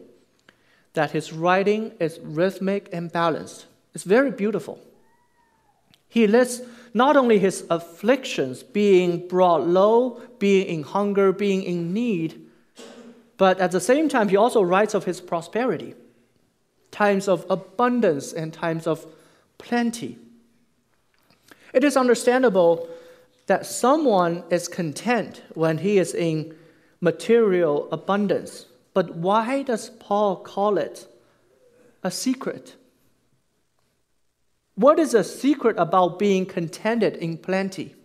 that 0.93 1.11
his 1.11 1.31
writing 1.31 1.93
is 1.99 2.19
rhythmic 2.21 2.89
and 2.91 3.11
balanced. 3.11 3.65
It's 3.93 4.03
very 4.03 4.31
beautiful. 4.31 4.79
He 6.07 6.25
lists 6.27 6.67
not 6.93 7.15
only 7.15 7.37
his 7.37 7.65
afflictions, 7.69 8.63
being 8.63 9.27
brought 9.27 9.67
low, 9.67 10.21
being 10.39 10.67
in 10.67 10.83
hunger, 10.83 11.31
being 11.31 11.61
in 11.63 11.93
need, 11.93 12.47
but 13.37 13.59
at 13.59 13.71
the 13.71 13.79
same 13.79 14.09
time, 14.09 14.27
he 14.27 14.35
also 14.35 14.61
writes 14.61 14.93
of 14.93 15.05
his 15.05 15.21
prosperity, 15.21 15.95
times 16.91 17.27
of 17.27 17.45
abundance 17.49 18.33
and 18.33 18.53
times 18.53 18.87
of 18.87 19.05
plenty. 19.57 20.17
It 21.73 21.83
is 21.83 21.95
understandable 21.95 22.89
that 23.47 23.65
someone 23.65 24.43
is 24.49 24.67
content 24.67 25.41
when 25.53 25.79
he 25.79 25.97
is 25.97 26.13
in 26.13 26.55
material 27.01 27.87
abundance. 27.91 28.65
But 28.93 29.15
why 29.15 29.63
does 29.63 29.89
Paul 29.89 30.37
call 30.37 30.77
it 30.77 31.07
a 32.03 32.11
secret? 32.11 32.75
What 34.75 34.99
is 34.99 35.13
a 35.13 35.23
secret 35.23 35.75
about 35.77 36.19
being 36.19 36.45
contented 36.45 37.15
in 37.17 37.37
plenty? 37.37 37.95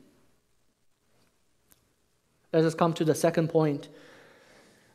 Let 2.53 2.64
us 2.64 2.75
come 2.75 2.92
to 2.94 3.05
the 3.05 3.14
second 3.14 3.49
point 3.49 3.88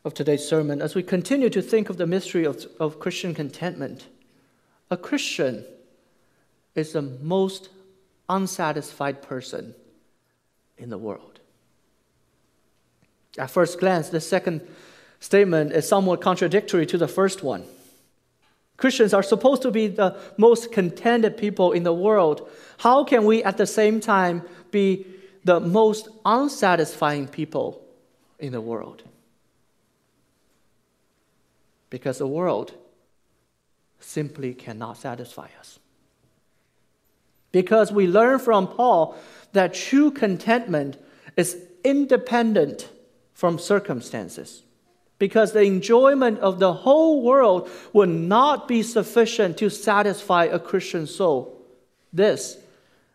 of 0.04 0.14
today's 0.14 0.46
sermon 0.46 0.80
as 0.80 0.94
we 0.94 1.02
continue 1.02 1.50
to 1.50 1.60
think 1.60 1.90
of 1.90 1.96
the 1.96 2.06
mystery 2.06 2.44
of, 2.44 2.66
of 2.78 2.98
Christian 2.98 3.34
contentment. 3.34 4.06
A 4.90 4.96
Christian 4.96 5.64
is 6.74 6.92
the 6.92 7.02
most 7.02 7.68
unsatisfied 8.28 9.22
person 9.22 9.74
in 10.78 10.88
the 10.88 10.98
world. 10.98 11.40
At 13.38 13.50
first 13.50 13.78
glance, 13.78 14.08
the 14.08 14.20
second 14.20 14.66
statement 15.20 15.72
is 15.72 15.86
somewhat 15.86 16.20
contradictory 16.20 16.86
to 16.86 16.98
the 16.98 17.08
first 17.08 17.42
one. 17.42 17.64
Christians 18.76 19.12
are 19.12 19.22
supposed 19.22 19.60
to 19.62 19.70
be 19.70 19.88
the 19.88 20.16
most 20.38 20.72
contented 20.72 21.36
people 21.36 21.72
in 21.72 21.82
the 21.82 21.92
world. 21.92 22.48
How 22.78 23.04
can 23.04 23.26
we 23.26 23.44
at 23.44 23.58
the 23.58 23.66
same 23.66 24.00
time 24.00 24.42
be 24.70 25.06
the 25.44 25.60
most 25.60 26.08
unsatisfying 26.24 27.28
people 27.28 27.84
in 28.38 28.52
the 28.52 28.60
world? 28.60 29.02
Because 31.90 32.18
the 32.18 32.26
world 32.26 32.72
simply 33.98 34.54
cannot 34.54 34.96
satisfy 34.96 35.48
us. 35.58 35.78
Because 37.52 37.92
we 37.92 38.06
learn 38.06 38.38
from 38.38 38.68
Paul 38.68 39.16
that 39.52 39.74
true 39.74 40.10
contentment 40.10 40.96
is 41.36 41.56
independent 41.84 42.88
from 43.34 43.58
circumstances 43.58 44.62
because 45.20 45.52
the 45.52 45.62
enjoyment 45.62 46.38
of 46.40 46.58
the 46.58 46.72
whole 46.72 47.22
world 47.22 47.70
would 47.92 48.08
not 48.08 48.66
be 48.66 48.82
sufficient 48.82 49.58
to 49.58 49.68
satisfy 49.68 50.46
a 50.46 50.58
Christian 50.58 51.06
soul. 51.06 51.60
This 52.10 52.56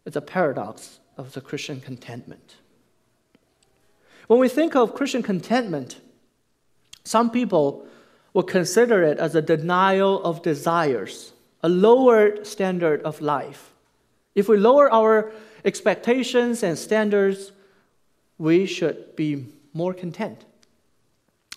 is 0.05 0.15
a 0.15 0.21
paradox 0.21 0.99
of 1.17 1.33
the 1.33 1.41
Christian 1.41 1.81
contentment. 1.81 2.57
When 4.27 4.39
we 4.39 4.47
think 4.47 4.75
of 4.75 4.93
Christian 4.93 5.23
contentment, 5.23 5.99
some 7.03 7.31
people 7.31 7.87
will 8.35 8.43
consider 8.43 9.01
it 9.01 9.17
as 9.17 9.33
a 9.33 9.41
denial 9.41 10.21
of 10.23 10.41
desires, 10.41 11.31
a 11.63 11.69
lowered 11.69 12.45
standard 12.45 13.01
of 13.03 13.21
life. 13.21 13.71
If 14.35 14.49
we 14.49 14.57
lower 14.57 14.91
our 14.91 15.31
expectations 15.63 16.61
and 16.61 16.77
standards, 16.77 17.53
we 18.37 18.65
should 18.65 19.15
be 19.15 19.45
more 19.71 19.93
content. 19.93 20.43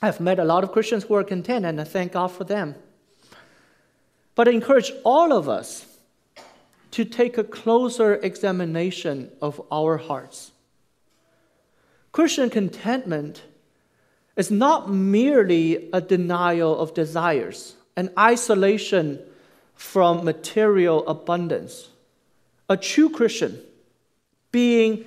I've 0.00 0.20
met 0.20 0.38
a 0.38 0.44
lot 0.44 0.62
of 0.62 0.70
Christians 0.70 1.02
who 1.02 1.14
are 1.14 1.24
content, 1.24 1.66
and 1.66 1.80
I 1.80 1.84
thank 1.84 2.12
God 2.12 2.28
for 2.28 2.44
them. 2.44 2.76
But 4.36 4.46
I 4.46 4.52
encourage 4.52 4.92
all 5.04 5.32
of 5.32 5.48
us 5.48 5.84
to 6.92 7.04
take 7.04 7.38
a 7.38 7.44
closer 7.44 8.14
examination 8.14 9.32
of 9.42 9.60
our 9.72 9.96
hearts. 9.96 10.52
Christian 12.12 12.48
contentment 12.50 13.42
is 14.38 14.50
not 14.52 14.88
merely 14.88 15.90
a 15.92 16.00
denial 16.00 16.78
of 16.78 16.94
desires, 16.94 17.74
an 17.96 18.08
isolation 18.16 19.18
from 19.74 20.24
material 20.24 21.06
abundance. 21.08 21.88
A 22.68 22.76
true 22.76 23.10
Christian, 23.10 23.60
being 24.52 25.04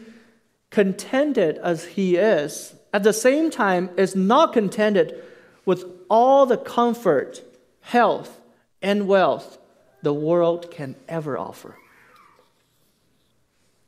contented 0.70 1.58
as 1.60 1.86
he 1.86 2.18
is, 2.18 2.76
at 2.94 3.04
the 3.04 3.14
same 3.14 3.50
time 3.50 3.90
is 3.96 4.18
not 4.18 4.52
contented 4.52 5.24
with 5.66 5.86
all 6.10 6.46
the 6.46 6.58
comfort, 6.58 7.42
health, 7.80 8.42
and 8.82 9.08
wealth 9.08 9.58
the 10.02 10.14
world 10.14 10.70
can 10.72 10.96
ever 11.08 11.38
offer. 11.38 11.78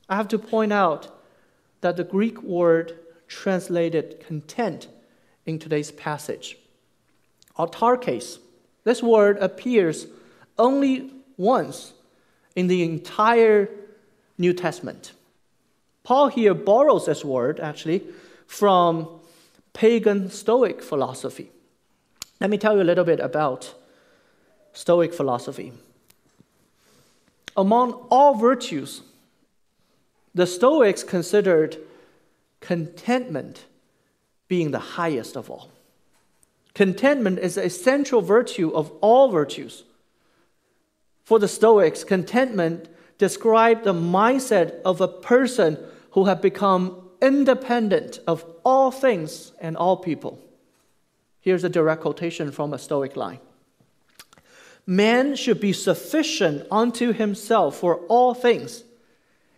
I 0.07 0.15
have 0.15 0.29
to 0.29 0.39
point 0.39 0.71
out 0.71 1.09
that 1.81 1.97
the 1.97 2.03
Greek 2.05 2.41
word 2.41 2.97
translated 3.27 4.23
content 4.25 4.87
in 5.45 5.59
today's 5.59 5.91
passage, 5.91 6.57
autarkes, 7.57 8.39
this 8.83 9.01
word 9.01 9.37
appears 9.37 10.07
only 10.57 11.11
once 11.37 11.93
in 12.55 12.67
the 12.67 12.83
entire 12.83 13.69
New 14.37 14.53
Testament. 14.53 15.13
Paul 16.03 16.27
here 16.27 16.53
borrows 16.53 17.05
this 17.05 17.23
word 17.23 17.59
actually 17.59 18.03
from 18.45 19.07
pagan 19.73 20.29
Stoic 20.29 20.81
philosophy. 20.83 21.49
Let 22.39 22.49
me 22.49 22.57
tell 22.57 22.75
you 22.75 22.81
a 22.81 22.83
little 22.83 23.05
bit 23.05 23.19
about 23.19 23.73
Stoic 24.73 25.13
philosophy. 25.13 25.71
Among 27.55 27.93
all 28.09 28.35
virtues, 28.35 29.01
the 30.35 30.47
Stoics 30.47 31.03
considered 31.03 31.77
contentment 32.59 33.65
being 34.53 34.69
the 34.69 34.93
highest 34.99 35.35
of 35.35 35.49
all. 35.49 35.71
Contentment 36.75 37.39
is 37.39 37.57
a 37.57 37.71
central 37.71 38.21
virtue 38.21 38.69
of 38.69 38.91
all 39.01 39.31
virtues. 39.31 39.83
For 41.23 41.39
the 41.39 41.47
Stoics, 41.47 42.03
contentment 42.03 42.87
described 43.17 43.83
the 43.83 43.95
mindset 43.95 44.79
of 44.83 45.01
a 45.01 45.07
person 45.07 45.79
who 46.11 46.25
had 46.25 46.39
become 46.39 47.09
independent 47.19 48.19
of 48.27 48.45
all 48.63 48.91
things 48.91 49.53
and 49.59 49.75
all 49.75 49.97
people. 49.97 50.39
Here's 51.41 51.63
a 51.63 51.75
direct 51.77 52.03
quotation 52.03 52.51
from 52.51 52.75
a 52.75 52.77
Stoic 52.77 53.15
line 53.15 53.39
Man 54.85 55.35
should 55.35 55.61
be 55.61 55.73
sufficient 55.73 56.67
unto 56.69 57.11
himself 57.11 57.77
for 57.77 57.95
all 58.07 58.35
things, 58.35 58.83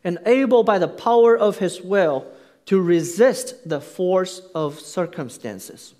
and 0.06 0.20
able 0.26 0.64
by 0.64 0.80
the 0.80 0.88
power 0.88 1.38
of 1.38 1.58
his 1.58 1.82
will 1.82 2.26
to 2.66 2.82
resist 2.82 3.68
the 3.68 3.82
force 3.82 4.42
of 4.54 4.80
circumstances. 4.80 5.94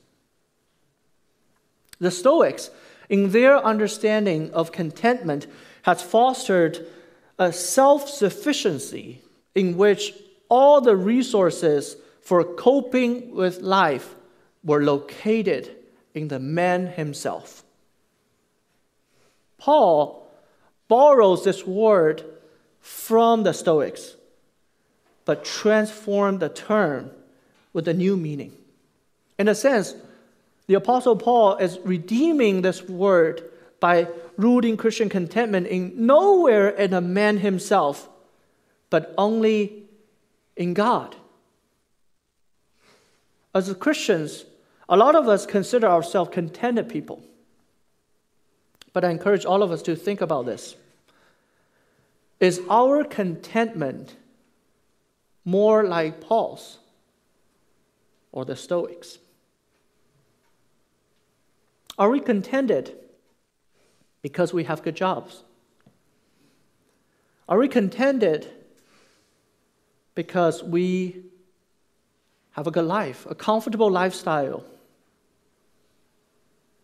The 2.00 2.12
Stoics, 2.12 2.72
in 3.10 3.32
their 3.32 3.58
understanding 3.64 4.52
of 4.52 4.72
contentment, 4.72 5.48
has 5.84 6.02
fostered 6.02 6.86
a 7.38 7.54
self 7.54 8.10
sufficiency 8.10 9.22
in 9.54 9.78
which 9.78 10.14
all 10.50 10.82
the 10.82 10.96
resources 10.96 11.98
for 12.22 12.44
coping 12.44 13.36
with 13.36 13.62
life 13.62 14.16
were 14.64 14.84
located 14.84 15.76
in 16.14 16.28
the 16.28 16.40
man 16.40 16.88
himself. 16.88 17.64
Paul 19.58 20.30
borrows 20.88 21.44
this 21.44 21.66
word 21.66 22.24
from 22.80 23.44
the 23.44 23.54
Stoics, 23.54 24.16
but 25.26 25.44
transformed 25.44 26.40
the 26.40 26.50
term 26.50 27.12
with 27.74 27.88
a 27.88 27.94
new 27.94 28.16
meaning. 28.16 28.54
In 29.38 29.48
a 29.48 29.56
sense, 29.56 29.96
the 30.68 30.76
Apostle 30.76 31.16
Paul 31.16 31.58
is 31.58 31.80
redeeming 31.84 32.62
this 32.62 32.82
word 32.84 33.44
by 33.80 34.08
rooting 34.38 34.78
Christian 34.78 35.10
contentment 35.10 35.68
in 35.68 36.06
nowhere 36.06 36.70
in 36.70 36.94
a 36.94 37.02
man 37.02 37.38
himself, 37.38 38.08
but 38.90 39.14
only 39.18 39.84
in 40.56 40.74
God. 40.74 41.16
As 43.54 43.74
Christians, 43.80 44.46
a 44.88 44.98
lot 44.98 45.16
of 45.16 45.28
us 45.28 45.46
consider 45.46 45.88
ourselves 45.88 46.32
contented 46.34 46.90
people. 46.90 47.24
But 48.94 49.04
I 49.04 49.10
encourage 49.10 49.46
all 49.46 49.64
of 49.64 49.72
us 49.72 49.82
to 49.84 49.96
think 49.96 50.22
about 50.22 50.46
this. 50.46 50.76
Is 52.40 52.62
our 52.70 53.04
contentment 53.04 54.16
more 55.46 55.84
like 55.86 56.20
Paul's 56.20 56.80
or 58.32 58.44
the 58.44 58.56
Stoics? 58.56 59.20
Are 61.98 62.10
we 62.10 62.20
contented 62.20 62.98
because 64.22 64.54
we 64.54 64.66
have 64.66 64.84
good 64.84 64.96
jobs? 64.96 65.44
Are 67.48 67.58
we 67.58 67.68
contented 67.68 68.52
because 70.16 70.64
we 70.64 71.24
have 72.52 72.68
a 72.68 72.72
good 72.72 72.86
life, 72.86 73.26
a 73.30 73.36
comfortable 73.36 73.92
lifestyle? 73.92 74.64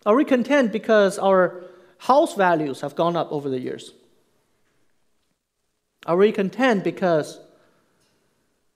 Are 0.05 0.15
we 0.15 0.23
content 0.23 0.71
because 0.71 1.17
our 1.17 1.63
house 1.97 2.35
values 2.35 2.81
have 2.81 2.95
gone 2.95 3.15
up 3.15 3.31
over 3.31 3.49
the 3.49 3.59
years? 3.59 3.93
Are 6.05 6.17
we 6.17 6.31
content 6.31 6.83
because 6.83 7.39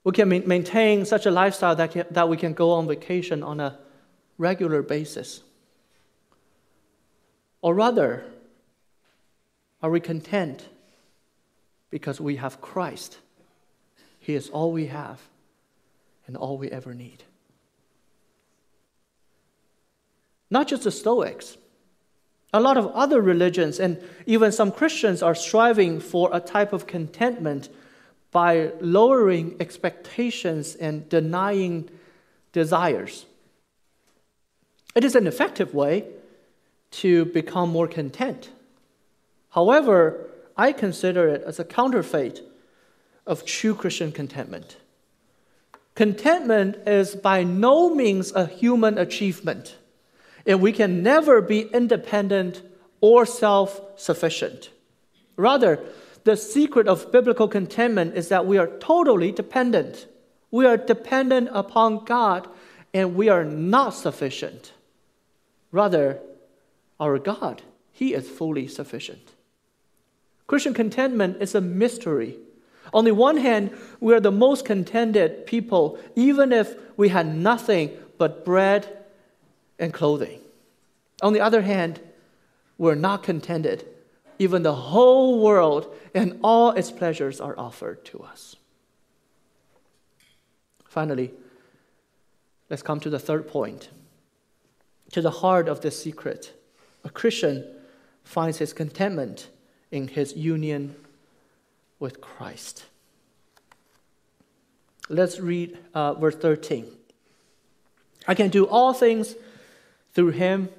we 0.06 0.12
can 0.12 0.30
maintain 0.30 1.04
such 1.04 1.26
a 1.26 1.32
lifestyle 1.32 1.76
that, 1.76 1.92
can, 1.92 2.06
that 2.12 2.30
we 2.30 2.38
can 2.38 2.54
go 2.54 2.72
on 2.72 2.88
vacation 2.88 3.42
on 3.42 3.60
a 3.60 3.80
regular 4.38 4.84
basis? 4.84 5.42
Or 7.64 7.74
rather, 7.74 8.24
are 9.82 9.90
we 9.90 10.00
content 10.00 10.70
because 11.90 12.22
we 12.22 12.36
have 12.36 12.62
Christ? 12.62 13.18
He 14.20 14.36
is 14.36 14.50
all 14.52 14.72
we 14.72 14.86
have 14.88 15.20
and 16.28 16.38
all 16.38 16.60
we 16.60 16.70
ever 16.70 16.94
need. 16.94 17.24
Not 20.52 20.68
just 20.68 20.84
the 20.84 20.92
Stoics. 20.92 21.58
A 22.54 22.62
lot 22.62 22.78
of 22.78 22.88
other 22.92 23.22
religions 23.22 23.80
and 23.80 24.00
even 24.28 24.52
some 24.52 24.72
Christians 24.72 25.24
are 25.24 25.34
striving 25.34 26.00
for 26.00 26.30
a 26.32 26.40
type 26.40 26.74
of 26.74 26.86
contentment 26.86 27.70
by 28.36 28.70
lowering 28.82 29.56
expectations 29.62 30.76
and 30.76 31.08
denying 31.08 31.90
desires. 32.52 33.26
It 34.94 35.06
is 35.06 35.16
an 35.16 35.26
effective 35.26 35.74
way 35.74 36.04
to 37.00 37.24
become 37.24 37.70
more 37.70 37.88
content. 37.88 38.50
However, 39.52 40.30
I 40.58 40.74
consider 40.74 41.30
it 41.30 41.44
as 41.44 41.60
a 41.60 41.64
counterfeit 41.64 42.42
of 43.26 43.46
true 43.46 43.74
Christian 43.74 44.12
contentment. 44.12 44.76
Contentment 45.96 46.76
is 46.86 47.16
by 47.16 47.44
no 47.44 47.96
means 47.96 48.34
a 48.34 48.48
human 48.48 48.98
achievement, 48.98 49.78
and 50.46 50.60
we 50.60 50.74
can 50.74 51.02
never 51.02 51.40
be 51.40 51.62
independent 51.62 52.62
or 53.00 53.26
self 53.26 53.80
sufficient. 53.96 54.72
Rather, 55.38 55.80
the 56.26 56.36
secret 56.36 56.88
of 56.88 57.12
biblical 57.12 57.48
contentment 57.48 58.16
is 58.16 58.30
that 58.30 58.46
we 58.46 58.58
are 58.58 58.68
totally 58.80 59.32
dependent. 59.32 60.08
We 60.50 60.66
are 60.66 60.76
dependent 60.76 61.50
upon 61.52 62.04
God, 62.04 62.48
and 62.94 63.16
we 63.16 63.30
are 63.30 63.46
not 63.46 63.92
sufficient. 63.92 64.74
Rather, 65.72 66.20
our 67.00 67.20
God, 67.20 67.62
He 67.92 68.16
is 68.16 68.28
fully 68.28 68.68
sufficient. 68.68 69.34
Christian 70.48 70.74
contentment 70.74 71.42
is 71.42 71.54
a 71.54 71.62
mystery. 71.62 72.38
On 72.92 73.06
the 73.06 73.14
one 73.14 73.38
hand, 73.38 73.78
we 74.00 74.14
are 74.14 74.20
the 74.20 74.32
most 74.32 74.66
contented 74.66 75.46
people, 75.46 76.00
even 76.16 76.52
if 76.52 76.76
we 76.98 77.10
had 77.10 77.28
nothing 77.36 77.92
but 78.18 78.44
bread 78.44 79.06
and 79.78 79.94
clothing. 79.94 80.40
On 81.22 81.34
the 81.34 81.42
other 81.42 81.62
hand, 81.62 82.00
we're 82.80 82.96
not 82.96 83.22
contented. 83.22 83.86
Even 84.38 84.64
the 84.64 84.76
whole 84.76 85.40
world 85.40 85.94
and 86.14 86.40
all 86.44 86.72
its 86.72 86.92
pleasures 86.92 87.40
are 87.40 87.58
offered 87.58 88.04
to 88.06 88.20
us. 88.22 88.56
Finally, 90.86 91.32
let's 92.70 92.82
come 92.82 93.00
to 93.00 93.10
the 93.10 93.20
third 93.20 93.48
point 93.48 93.90
to 95.12 95.22
the 95.22 95.32
heart 95.32 95.68
of 95.70 95.82
this 95.82 96.02
secret 96.02 96.54
a 97.06 97.10
Christian 97.10 97.64
finds 98.24 98.58
his 98.58 98.74
contentment 98.74 99.50
in 99.92 100.08
his 100.08 100.36
union 100.36 100.96
with 102.00 102.20
Christ. 102.20 102.86
Let's 105.08 105.40
read 105.40 105.78
uh, 105.94 106.16
verse 106.16 106.36
13. 106.36 106.88
I 108.28 108.34
can 108.34 108.50
do 108.50 108.66
all 108.66 108.92
things 108.92 109.36
through 110.14 110.32
him 110.32 110.70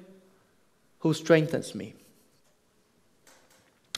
who 0.99 1.13
strengthens 1.13 1.73
me. 1.73 1.93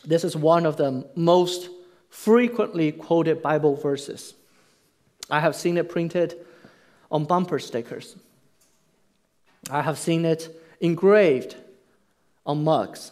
This 0.06 0.24
is 0.24 0.36
one 0.36 0.66
of 0.66 0.78
the 0.78 1.06
most 1.16 1.70
frequently 2.10 2.91
quoted 2.91 3.41
Bible 3.41 3.76
verses. 3.76 4.34
I 5.30 5.39
have 5.39 5.56
seen 5.56 5.78
it 5.78 5.89
printed 5.89 6.36
on 7.12 7.26
bumper 7.26 7.60
stickers. 7.60 8.16
I 9.70 9.82
have 9.82 9.97
seen 9.97 10.26
it 10.26 10.50
engraved 10.80 11.56
on 12.45 12.64
mugs. 12.64 13.12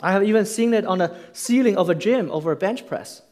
I 0.00 0.12
have 0.12 0.24
even 0.24 0.46
seen 0.46 0.72
it 0.72 0.86
on 0.86 1.00
a 1.00 1.14
ceiling 1.32 1.76
of 1.76 1.90
a 1.90 1.94
gym 1.94 2.30
over 2.30 2.52
a 2.52 2.56
bench 2.56 2.86
press. 2.86 3.22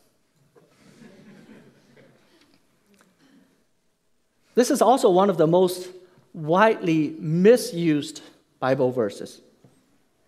this 4.54 4.70
is 4.70 4.82
also 4.82 5.08
one 5.08 5.30
of 5.30 5.38
the 5.38 5.46
most 5.46 5.88
widely 6.34 7.14
misused 7.18 8.20
Bible 8.58 8.90
verses 8.90 9.40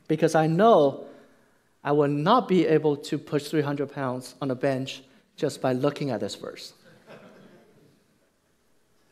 because 0.09 0.35
I 0.35 0.47
know 0.47 1.05
I 1.83 1.93
will 1.93 2.09
not 2.09 2.49
be 2.49 2.67
able 2.67 2.97
to 2.97 3.19
push 3.19 3.49
300 3.49 3.93
pounds 3.93 4.35
on 4.41 4.51
a 4.51 4.55
bench 4.55 5.03
just 5.37 5.63
by 5.63 5.73
looking 5.73 6.11
at 6.11 6.21
this 6.21 6.35
verse. 6.35 6.75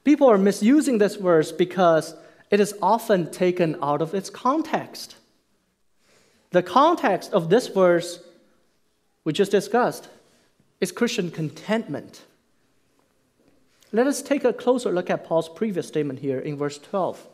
People 0.04 0.30
are 0.30 0.38
misusing 0.38 0.98
this 0.98 1.16
verse 1.16 1.52
because 1.52 2.14
it 2.50 2.60
is 2.60 2.74
often 2.80 3.30
taken 3.30 3.76
out 3.82 4.02
of 4.02 4.14
its 4.14 4.30
context. 4.30 5.16
The 6.50 6.62
context 6.62 7.32
of 7.32 7.50
this 7.50 7.68
verse 7.68 8.20
we 9.24 9.32
just 9.32 9.50
discussed 9.50 10.08
is 10.80 10.92
Christian 10.92 11.30
contentment. 11.30 12.22
Let 13.92 14.06
us 14.06 14.22
take 14.22 14.44
a 14.44 14.52
closer 14.52 14.90
look 14.90 15.10
at 15.10 15.24
Paul's 15.24 15.48
previous 15.48 15.88
statement 15.88 16.20
here 16.20 16.38
in 16.38 16.56
verse 16.56 16.78
12. 16.78 17.26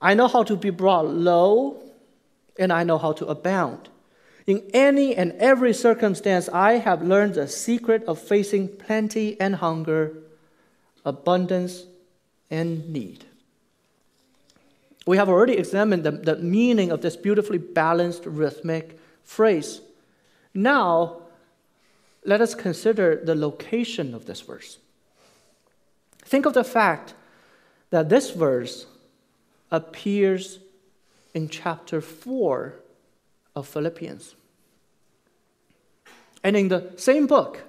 I 0.00 0.14
know 0.14 0.28
how 0.28 0.42
to 0.42 0.56
be 0.56 0.70
brought 0.70 1.06
low, 1.06 1.80
and 2.58 2.72
I 2.72 2.84
know 2.84 2.98
how 2.98 3.12
to 3.12 3.26
abound. 3.26 3.88
In 4.46 4.62
any 4.74 5.14
and 5.14 5.32
every 5.32 5.72
circumstance, 5.72 6.48
I 6.50 6.74
have 6.74 7.02
learned 7.02 7.34
the 7.34 7.48
secret 7.48 8.04
of 8.04 8.18
facing 8.18 8.68
plenty 8.68 9.40
and 9.40 9.56
hunger, 9.56 10.12
abundance 11.04 11.84
and 12.50 12.88
need. 12.90 13.24
We 15.06 15.16
have 15.16 15.28
already 15.28 15.54
examined 15.54 16.04
the, 16.04 16.12
the 16.12 16.36
meaning 16.36 16.90
of 16.90 17.02
this 17.02 17.16
beautifully 17.16 17.58
balanced 17.58 18.24
rhythmic 18.26 18.98
phrase. 19.22 19.80
Now, 20.52 21.22
let 22.24 22.40
us 22.40 22.54
consider 22.54 23.16
the 23.16 23.34
location 23.34 24.14
of 24.14 24.26
this 24.26 24.40
verse. 24.40 24.78
Think 26.24 26.46
of 26.46 26.54
the 26.54 26.64
fact 26.64 27.14
that 27.90 28.08
this 28.08 28.30
verse 28.30 28.86
appears 29.70 30.58
in 31.34 31.48
chapter 31.48 32.00
4 32.00 32.74
of 33.54 33.68
Philippians. 33.68 34.36
And 36.42 36.56
in 36.56 36.68
the 36.68 36.92
same 36.96 37.26
book, 37.26 37.62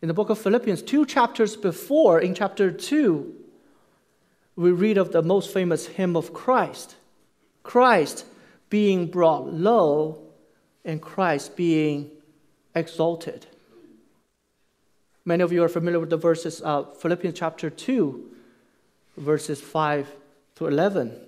in 0.00 0.08
the 0.08 0.14
book 0.14 0.30
of 0.30 0.38
Philippians, 0.38 0.82
two 0.82 1.04
chapters 1.04 1.56
before, 1.56 2.20
in 2.20 2.34
chapter 2.34 2.70
2, 2.70 3.34
we 4.56 4.70
read 4.70 4.96
of 4.96 5.12
the 5.12 5.22
most 5.22 5.52
famous 5.52 5.86
hymn 5.86 6.16
of 6.16 6.32
Christ 6.32 6.96
Christ 7.62 8.24
being 8.70 9.08
brought 9.08 9.52
low 9.52 10.22
and 10.86 11.02
Christ 11.02 11.54
being 11.54 12.10
exalted. 12.74 13.44
Many 15.26 15.42
of 15.42 15.52
you 15.52 15.62
are 15.62 15.68
familiar 15.68 16.00
with 16.00 16.08
the 16.08 16.16
verses 16.16 16.62
of 16.62 16.96
Philippians 16.96 17.38
chapter 17.38 17.68
2, 17.68 18.24
verses 19.18 19.60
5 19.60 20.08
to 20.54 20.66
11. 20.66 21.27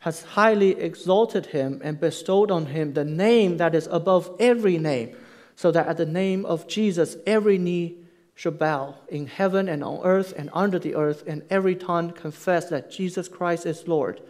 has 0.00 0.22
highly 0.22 0.78
exalted 0.80 1.46
him 1.46 1.80
and 1.82 2.00
bestowed 2.00 2.50
on 2.50 2.66
him 2.66 2.92
the 2.92 3.04
name 3.04 3.56
that 3.56 3.74
is 3.74 3.88
above 3.90 4.30
every 4.38 4.78
name, 4.78 5.16
so 5.56 5.70
that 5.70 5.88
at 5.88 5.96
the 5.96 6.06
name 6.06 6.46
of 6.46 6.68
Jesus 6.68 7.16
every 7.26 7.58
knee 7.58 7.96
should 8.34 8.58
bow 8.58 8.94
in 9.08 9.26
heaven 9.26 9.68
and 9.68 9.82
on 9.82 10.00
earth 10.04 10.32
and 10.36 10.48
under 10.52 10.78
the 10.78 10.94
earth, 10.94 11.24
and 11.26 11.42
every 11.50 11.74
tongue 11.74 12.12
confess 12.12 12.68
that 12.68 12.90
Jesus 12.90 13.28
Christ 13.28 13.66
is 13.66 13.88
Lord, 13.88 14.20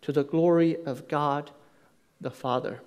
to 0.00 0.10
the 0.10 0.24
glory 0.24 0.76
of 0.84 1.06
God 1.06 1.52
the 2.20 2.30
Father. 2.30 2.80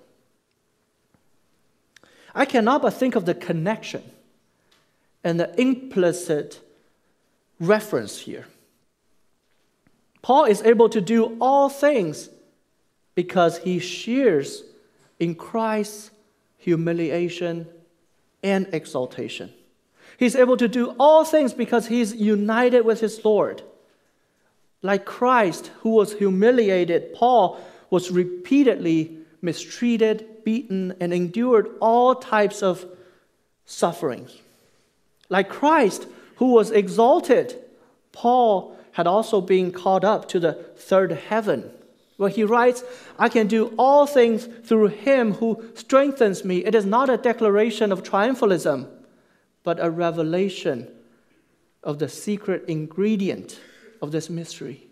I 2.34 2.44
cannot 2.44 2.82
but 2.82 2.90
think 2.90 3.16
of 3.16 3.24
the 3.24 3.34
connection 3.34 4.02
and 5.24 5.40
the 5.40 5.58
implicit 5.58 6.60
reference 7.58 8.18
here. 8.18 8.46
Paul 10.26 10.46
is 10.46 10.60
able 10.62 10.88
to 10.88 11.00
do 11.00 11.36
all 11.40 11.68
things 11.68 12.30
because 13.14 13.58
he 13.58 13.78
shares 13.78 14.64
in 15.20 15.36
Christ's 15.36 16.10
humiliation 16.58 17.68
and 18.42 18.66
exaltation. 18.72 19.52
He's 20.18 20.34
able 20.34 20.56
to 20.56 20.66
do 20.66 20.96
all 20.98 21.24
things 21.24 21.54
because 21.54 21.86
he's 21.86 22.12
united 22.12 22.84
with 22.84 22.98
his 22.98 23.24
Lord. 23.24 23.62
Like 24.82 25.04
Christ, 25.04 25.70
who 25.82 25.90
was 25.90 26.14
humiliated, 26.14 27.14
Paul 27.14 27.60
was 27.88 28.10
repeatedly 28.10 29.18
mistreated, 29.42 30.42
beaten, 30.42 30.96
and 30.98 31.14
endured 31.14 31.70
all 31.80 32.16
types 32.16 32.64
of 32.64 32.84
sufferings. 33.64 34.36
Like 35.28 35.48
Christ, 35.48 36.08
who 36.38 36.46
was 36.46 36.72
exalted, 36.72 37.62
Paul 38.10 38.76
had 38.96 39.06
also 39.06 39.42
been 39.42 39.70
called 39.70 40.06
up 40.06 40.26
to 40.26 40.40
the 40.40 40.54
third 40.54 41.12
heaven. 41.12 41.70
When 42.16 42.30
he 42.30 42.44
writes, 42.44 42.82
I 43.18 43.28
can 43.28 43.46
do 43.46 43.74
all 43.76 44.06
things 44.06 44.46
through 44.46 44.86
him 44.86 45.34
who 45.34 45.62
strengthens 45.74 46.46
me, 46.46 46.64
it 46.64 46.74
is 46.74 46.86
not 46.86 47.10
a 47.10 47.18
declaration 47.18 47.92
of 47.92 48.02
triumphalism, 48.02 48.88
but 49.64 49.84
a 49.84 49.90
revelation 49.90 50.88
of 51.82 51.98
the 51.98 52.08
secret 52.08 52.64
ingredient 52.68 53.60
of 54.00 54.12
this 54.12 54.30
mystery. 54.30 54.86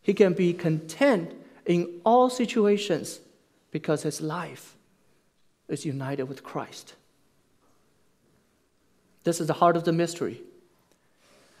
He 0.00 0.14
can 0.14 0.32
be 0.32 0.54
content 0.54 1.34
in 1.66 2.00
all 2.06 2.30
situations 2.30 3.20
because 3.70 4.02
his 4.02 4.22
life 4.22 4.76
is 5.68 5.84
united 5.84 6.22
with 6.24 6.42
Christ. 6.42 6.94
This 9.24 9.42
is 9.42 9.46
the 9.46 9.52
heart 9.52 9.76
of 9.76 9.84
the 9.84 9.92
mystery. 9.92 10.40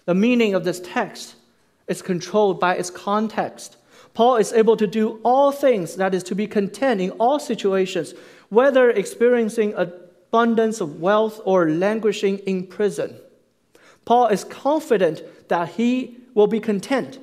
The 0.06 0.14
meaning 0.14 0.54
of 0.54 0.64
this 0.64 0.80
text 0.80 1.36
is 1.88 2.02
controlled 2.02 2.60
by 2.60 2.74
its 2.74 2.90
context. 2.90 3.76
Paul 4.12 4.36
is 4.36 4.52
able 4.52 4.76
to 4.76 4.86
do 4.86 5.20
all 5.24 5.50
things, 5.50 5.96
that 5.96 6.14
is, 6.14 6.22
to 6.24 6.34
be 6.34 6.46
content 6.46 7.00
in 7.00 7.10
all 7.12 7.38
situations, 7.38 8.14
whether 8.48 8.90
experiencing 8.90 9.74
abundance 9.74 10.80
of 10.80 11.00
wealth 11.00 11.40
or 11.44 11.70
languishing 11.70 12.38
in 12.38 12.66
prison. 12.66 13.16
Paul 14.04 14.28
is 14.28 14.44
confident 14.44 15.22
that 15.48 15.70
he 15.70 16.18
will 16.34 16.46
be 16.46 16.60
content, 16.60 17.18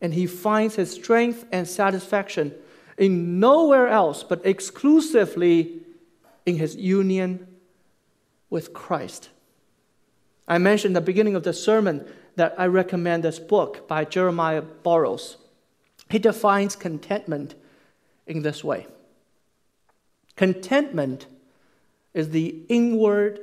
and 0.00 0.14
he 0.14 0.26
finds 0.26 0.76
his 0.76 0.92
strength 0.92 1.44
and 1.50 1.66
satisfaction 1.66 2.52
in 2.98 3.40
nowhere 3.40 3.88
else 3.88 4.22
but 4.22 4.44
exclusively 4.44 5.80
in 6.44 6.56
his 6.56 6.76
union 6.76 7.46
with 8.50 8.72
Christ. 8.72 9.30
I 10.52 10.58
mentioned 10.58 10.94
at 10.94 11.00
the 11.00 11.06
beginning 11.06 11.34
of 11.34 11.44
the 11.44 11.54
sermon 11.54 12.06
that 12.36 12.54
I 12.58 12.66
recommend 12.66 13.24
this 13.24 13.38
book 13.38 13.88
by 13.88 14.04
Jeremiah 14.04 14.60
Burroughs. 14.60 15.38
He 16.10 16.18
defines 16.18 16.76
contentment 16.76 17.54
in 18.26 18.42
this 18.42 18.62
way 18.62 18.86
Contentment 20.36 21.26
is 22.12 22.28
the 22.28 22.66
inward, 22.68 23.40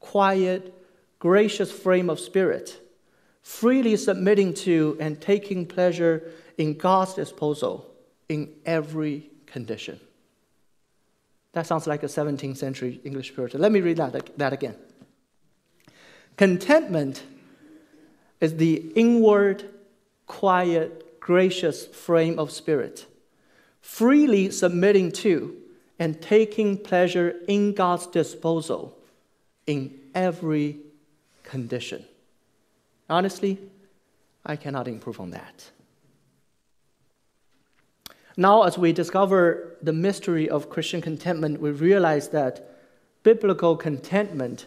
quiet, 0.00 0.74
gracious 1.18 1.72
frame 1.72 2.10
of 2.10 2.20
spirit, 2.20 2.78
freely 3.40 3.96
submitting 3.96 4.52
to 4.52 4.98
and 5.00 5.18
taking 5.18 5.64
pleasure 5.64 6.30
in 6.58 6.76
God's 6.76 7.14
disposal 7.14 7.90
in 8.28 8.50
every 8.66 9.30
condition. 9.46 9.98
That 11.52 11.66
sounds 11.66 11.86
like 11.86 12.02
a 12.02 12.06
17th 12.06 12.58
century 12.58 13.00
English 13.02 13.34
Puritan. 13.34 13.62
Let 13.62 13.72
me 13.72 13.80
read 13.80 13.96
that, 13.96 14.36
that 14.36 14.52
again. 14.52 14.76
Contentment 16.40 17.22
is 18.40 18.56
the 18.56 18.76
inward, 18.94 19.62
quiet, 20.26 21.20
gracious 21.20 21.84
frame 21.84 22.38
of 22.38 22.50
spirit, 22.50 23.04
freely 23.82 24.50
submitting 24.50 25.12
to 25.12 25.54
and 25.98 26.18
taking 26.22 26.78
pleasure 26.78 27.34
in 27.46 27.74
God's 27.74 28.06
disposal 28.06 28.96
in 29.66 29.92
every 30.14 30.78
condition. 31.42 32.06
Honestly, 33.10 33.58
I 34.46 34.56
cannot 34.56 34.88
improve 34.88 35.20
on 35.20 35.32
that. 35.32 35.70
Now, 38.38 38.62
as 38.62 38.78
we 38.78 38.94
discover 38.94 39.76
the 39.82 39.92
mystery 39.92 40.48
of 40.48 40.70
Christian 40.70 41.02
contentment, 41.02 41.60
we 41.60 41.70
realize 41.70 42.30
that 42.30 42.78
biblical 43.24 43.76
contentment 43.76 44.64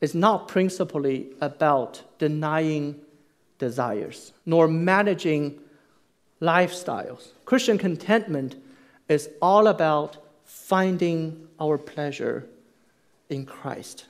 is 0.00 0.14
not 0.14 0.48
principally 0.48 1.28
about 1.40 2.02
denying 2.18 3.00
desires 3.58 4.32
nor 4.46 4.68
managing 4.68 5.58
lifestyles. 6.40 7.28
Christian 7.44 7.78
contentment 7.78 8.56
is 9.08 9.28
all 9.42 9.66
about 9.66 10.16
finding 10.44 11.48
our 11.60 11.76
pleasure 11.76 12.46
in 13.28 13.44
Christ. 13.44 14.06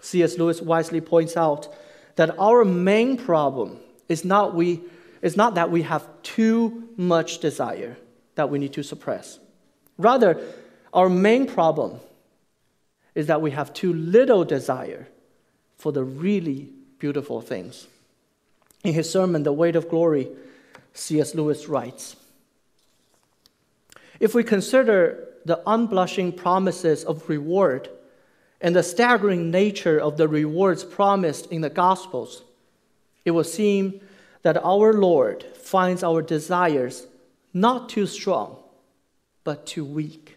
C.S. 0.00 0.38
Lewis 0.38 0.62
wisely 0.62 1.00
points 1.00 1.36
out 1.36 1.72
that 2.16 2.38
our 2.38 2.64
main 2.64 3.16
problem 3.16 3.78
is 4.08 4.24
not, 4.24 4.54
we, 4.54 4.80
is 5.22 5.36
not 5.36 5.54
that 5.54 5.70
we 5.70 5.82
have 5.82 6.06
too 6.22 6.88
much 6.96 7.38
desire 7.38 7.96
that 8.34 8.50
we 8.50 8.58
need 8.58 8.72
to 8.72 8.82
suppress. 8.82 9.38
Rather, 9.98 10.40
our 10.92 11.08
main 11.08 11.46
problem 11.46 12.00
is 13.14 13.26
that 13.26 13.42
we 13.42 13.50
have 13.50 13.72
too 13.72 13.92
little 13.92 14.44
desire 14.44 15.08
for 15.76 15.92
the 15.92 16.04
really 16.04 16.70
beautiful 16.98 17.40
things. 17.40 17.86
In 18.84 18.94
his 18.94 19.10
sermon, 19.10 19.42
The 19.42 19.52
Weight 19.52 19.76
of 19.76 19.88
Glory, 19.88 20.28
C.S. 20.94 21.34
Lewis 21.34 21.68
writes 21.68 22.16
If 24.18 24.34
we 24.34 24.44
consider 24.44 25.28
the 25.44 25.62
unblushing 25.66 26.36
promises 26.36 27.04
of 27.04 27.28
reward 27.28 27.88
and 28.60 28.76
the 28.76 28.82
staggering 28.82 29.50
nature 29.50 29.98
of 29.98 30.16
the 30.16 30.28
rewards 30.28 30.84
promised 30.84 31.46
in 31.46 31.62
the 31.62 31.70
Gospels, 31.70 32.42
it 33.24 33.30
will 33.30 33.44
seem 33.44 34.00
that 34.42 34.62
our 34.64 34.92
Lord 34.92 35.44
finds 35.56 36.02
our 36.02 36.22
desires 36.22 37.06
not 37.52 37.88
too 37.88 38.06
strong, 38.06 38.56
but 39.44 39.66
too 39.66 39.84
weak. 39.84 40.36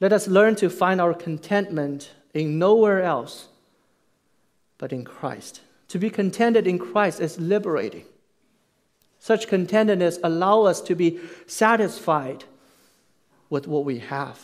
let 0.00 0.12
us 0.12 0.28
learn 0.28 0.56
to 0.56 0.68
find 0.68 1.00
our 1.00 1.14
contentment 1.14 2.12
in 2.34 2.58
nowhere 2.58 3.02
else 3.02 3.48
but 4.78 4.92
in 4.92 5.04
Christ. 5.04 5.62
To 5.88 5.98
be 5.98 6.10
contented 6.10 6.66
in 6.66 6.78
Christ 6.78 7.20
is 7.20 7.40
liberating. 7.40 8.04
Such 9.18 9.48
contentedness 9.48 10.18
allows 10.22 10.68
us 10.68 10.80
to 10.82 10.94
be 10.94 11.18
satisfied 11.46 12.44
with 13.48 13.66
what 13.66 13.84
we 13.84 14.00
have, 14.00 14.40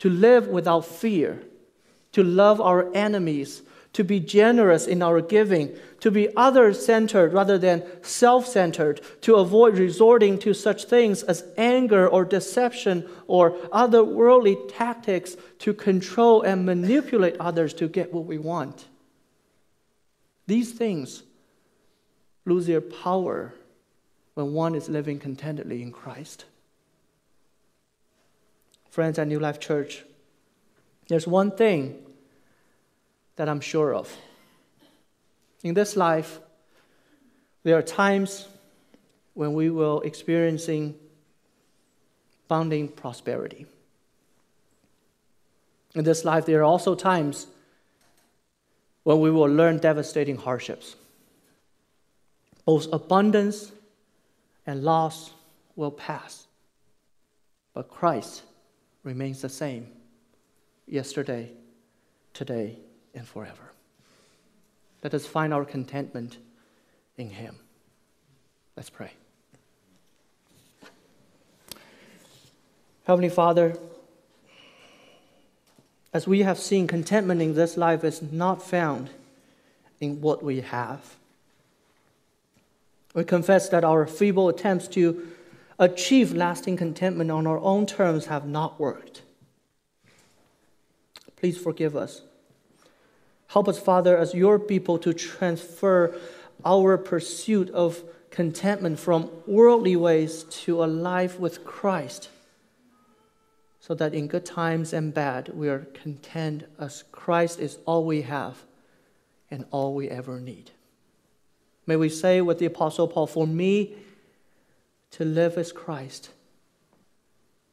to 0.00 0.08
live 0.10 0.48
without 0.48 0.84
fear, 0.84 1.42
to 2.12 2.22
love 2.22 2.60
our 2.60 2.92
enemies, 2.94 3.62
to 3.92 4.02
be 4.02 4.20
generous 4.20 4.86
in 4.86 5.02
our 5.02 5.20
giving, 5.20 5.76
to 6.00 6.10
be 6.10 6.34
other 6.36 6.72
centered 6.72 7.32
rather 7.32 7.58
than 7.58 7.82
self 8.02 8.46
centered, 8.46 9.00
to 9.20 9.36
avoid 9.36 9.78
resorting 9.78 10.38
to 10.38 10.54
such 10.54 10.84
things 10.84 11.22
as 11.22 11.44
anger 11.56 12.08
or 12.08 12.24
deception 12.24 13.08
or 13.26 13.56
other 13.70 14.02
worldly 14.02 14.56
tactics 14.68 15.36
to 15.58 15.74
control 15.74 16.42
and 16.42 16.64
manipulate 16.64 17.36
others 17.38 17.74
to 17.74 17.88
get 17.88 18.12
what 18.12 18.24
we 18.24 18.38
want. 18.38 18.86
These 20.46 20.72
things 20.72 21.22
lose 22.44 22.66
their 22.66 22.80
power 22.80 23.54
when 24.34 24.52
one 24.52 24.74
is 24.74 24.88
living 24.88 25.18
contentedly 25.18 25.82
in 25.82 25.92
Christ. 25.92 26.46
Friends 28.90 29.18
at 29.18 29.28
New 29.28 29.38
Life 29.38 29.60
Church, 29.60 30.04
there's 31.08 31.26
one 31.26 31.50
thing 31.50 32.02
that 33.36 33.48
I'm 33.48 33.60
sure 33.60 33.94
of. 33.94 34.14
In 35.62 35.74
this 35.74 35.96
life, 35.96 36.40
there 37.62 37.76
are 37.76 37.82
times 37.82 38.48
when 39.34 39.54
we 39.54 39.70
will 39.70 40.00
experiencing 40.00 40.94
bounding 42.48 42.88
prosperity. 42.88 43.66
In 45.94 46.04
this 46.04 46.24
life, 46.24 46.46
there 46.46 46.60
are 46.60 46.64
also 46.64 46.94
times 46.94 47.46
when 49.04 49.20
we 49.20 49.30
will 49.30 49.48
learn 49.48 49.78
devastating 49.78 50.36
hardships. 50.36 50.96
Both 52.64 52.92
abundance 52.92 53.72
and 54.66 54.82
loss 54.82 55.32
will 55.76 55.90
pass. 55.90 56.46
But 57.74 57.88
Christ 57.88 58.42
remains 59.02 59.42
the 59.42 59.48
same 59.48 59.88
yesterday, 60.86 61.50
today, 62.32 62.78
and 63.14 63.26
forever. 63.26 63.72
Let 65.02 65.14
us 65.14 65.26
find 65.26 65.52
our 65.52 65.64
contentment 65.64 66.38
in 67.16 67.30
Him. 67.30 67.56
Let's 68.76 68.90
pray. 68.90 69.12
Heavenly 73.04 73.30
Father, 73.30 73.76
as 76.12 76.26
we 76.26 76.40
have 76.40 76.58
seen, 76.58 76.86
contentment 76.86 77.42
in 77.42 77.54
this 77.54 77.76
life 77.76 78.04
is 78.04 78.22
not 78.22 78.62
found 78.62 79.10
in 80.00 80.20
what 80.20 80.42
we 80.42 80.60
have 80.60 81.16
we 83.14 83.24
confess 83.24 83.68
that 83.68 83.84
our 83.84 84.06
feeble 84.06 84.48
attempts 84.48 84.88
to 84.88 85.28
achieve 85.78 86.32
lasting 86.32 86.76
contentment 86.76 87.30
on 87.30 87.46
our 87.46 87.58
own 87.58 87.86
terms 87.86 88.26
have 88.26 88.46
not 88.46 88.80
worked. 88.80 89.22
Please 91.36 91.58
forgive 91.58 91.96
us. 91.96 92.22
Help 93.52 93.68
us, 93.68 93.78
Father, 93.78 94.16
as 94.16 94.32
your 94.32 94.58
people, 94.58 94.96
to 94.98 95.12
transfer 95.12 96.18
our 96.64 96.96
pursuit 96.96 97.68
of 97.70 98.02
contentment 98.30 98.98
from 98.98 99.30
worldly 99.46 99.94
ways 99.94 100.44
to 100.44 100.82
a 100.82 100.86
life 100.86 101.38
with 101.38 101.62
Christ, 101.62 102.30
so 103.78 103.94
that 103.94 104.14
in 104.14 104.26
good 104.26 104.46
times 104.46 104.94
and 104.94 105.12
bad, 105.12 105.50
we 105.54 105.68
are 105.68 105.80
content 105.92 106.64
as 106.78 107.04
Christ 107.12 107.60
is 107.60 107.76
all 107.84 108.06
we 108.06 108.22
have 108.22 108.56
and 109.50 109.66
all 109.70 109.92
we 109.92 110.08
ever 110.08 110.40
need. 110.40 110.70
May 111.86 111.96
we 111.96 112.08
say 112.08 112.40
with 112.40 112.58
the 112.58 112.66
Apostle 112.66 113.06
Paul, 113.06 113.26
For 113.26 113.46
me 113.46 113.96
to 115.10 115.26
live 115.26 115.58
is 115.58 115.72
Christ, 115.72 116.30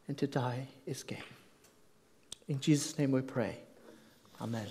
and 0.10 0.18
to 0.18 0.28
die 0.28 0.68
is 0.86 1.04
gain. 1.04 1.24
In 2.50 2.60
Jesus' 2.60 2.98
name 2.98 3.12
we 3.12 3.22
pray. 3.22 3.60
Amen. 4.42 4.68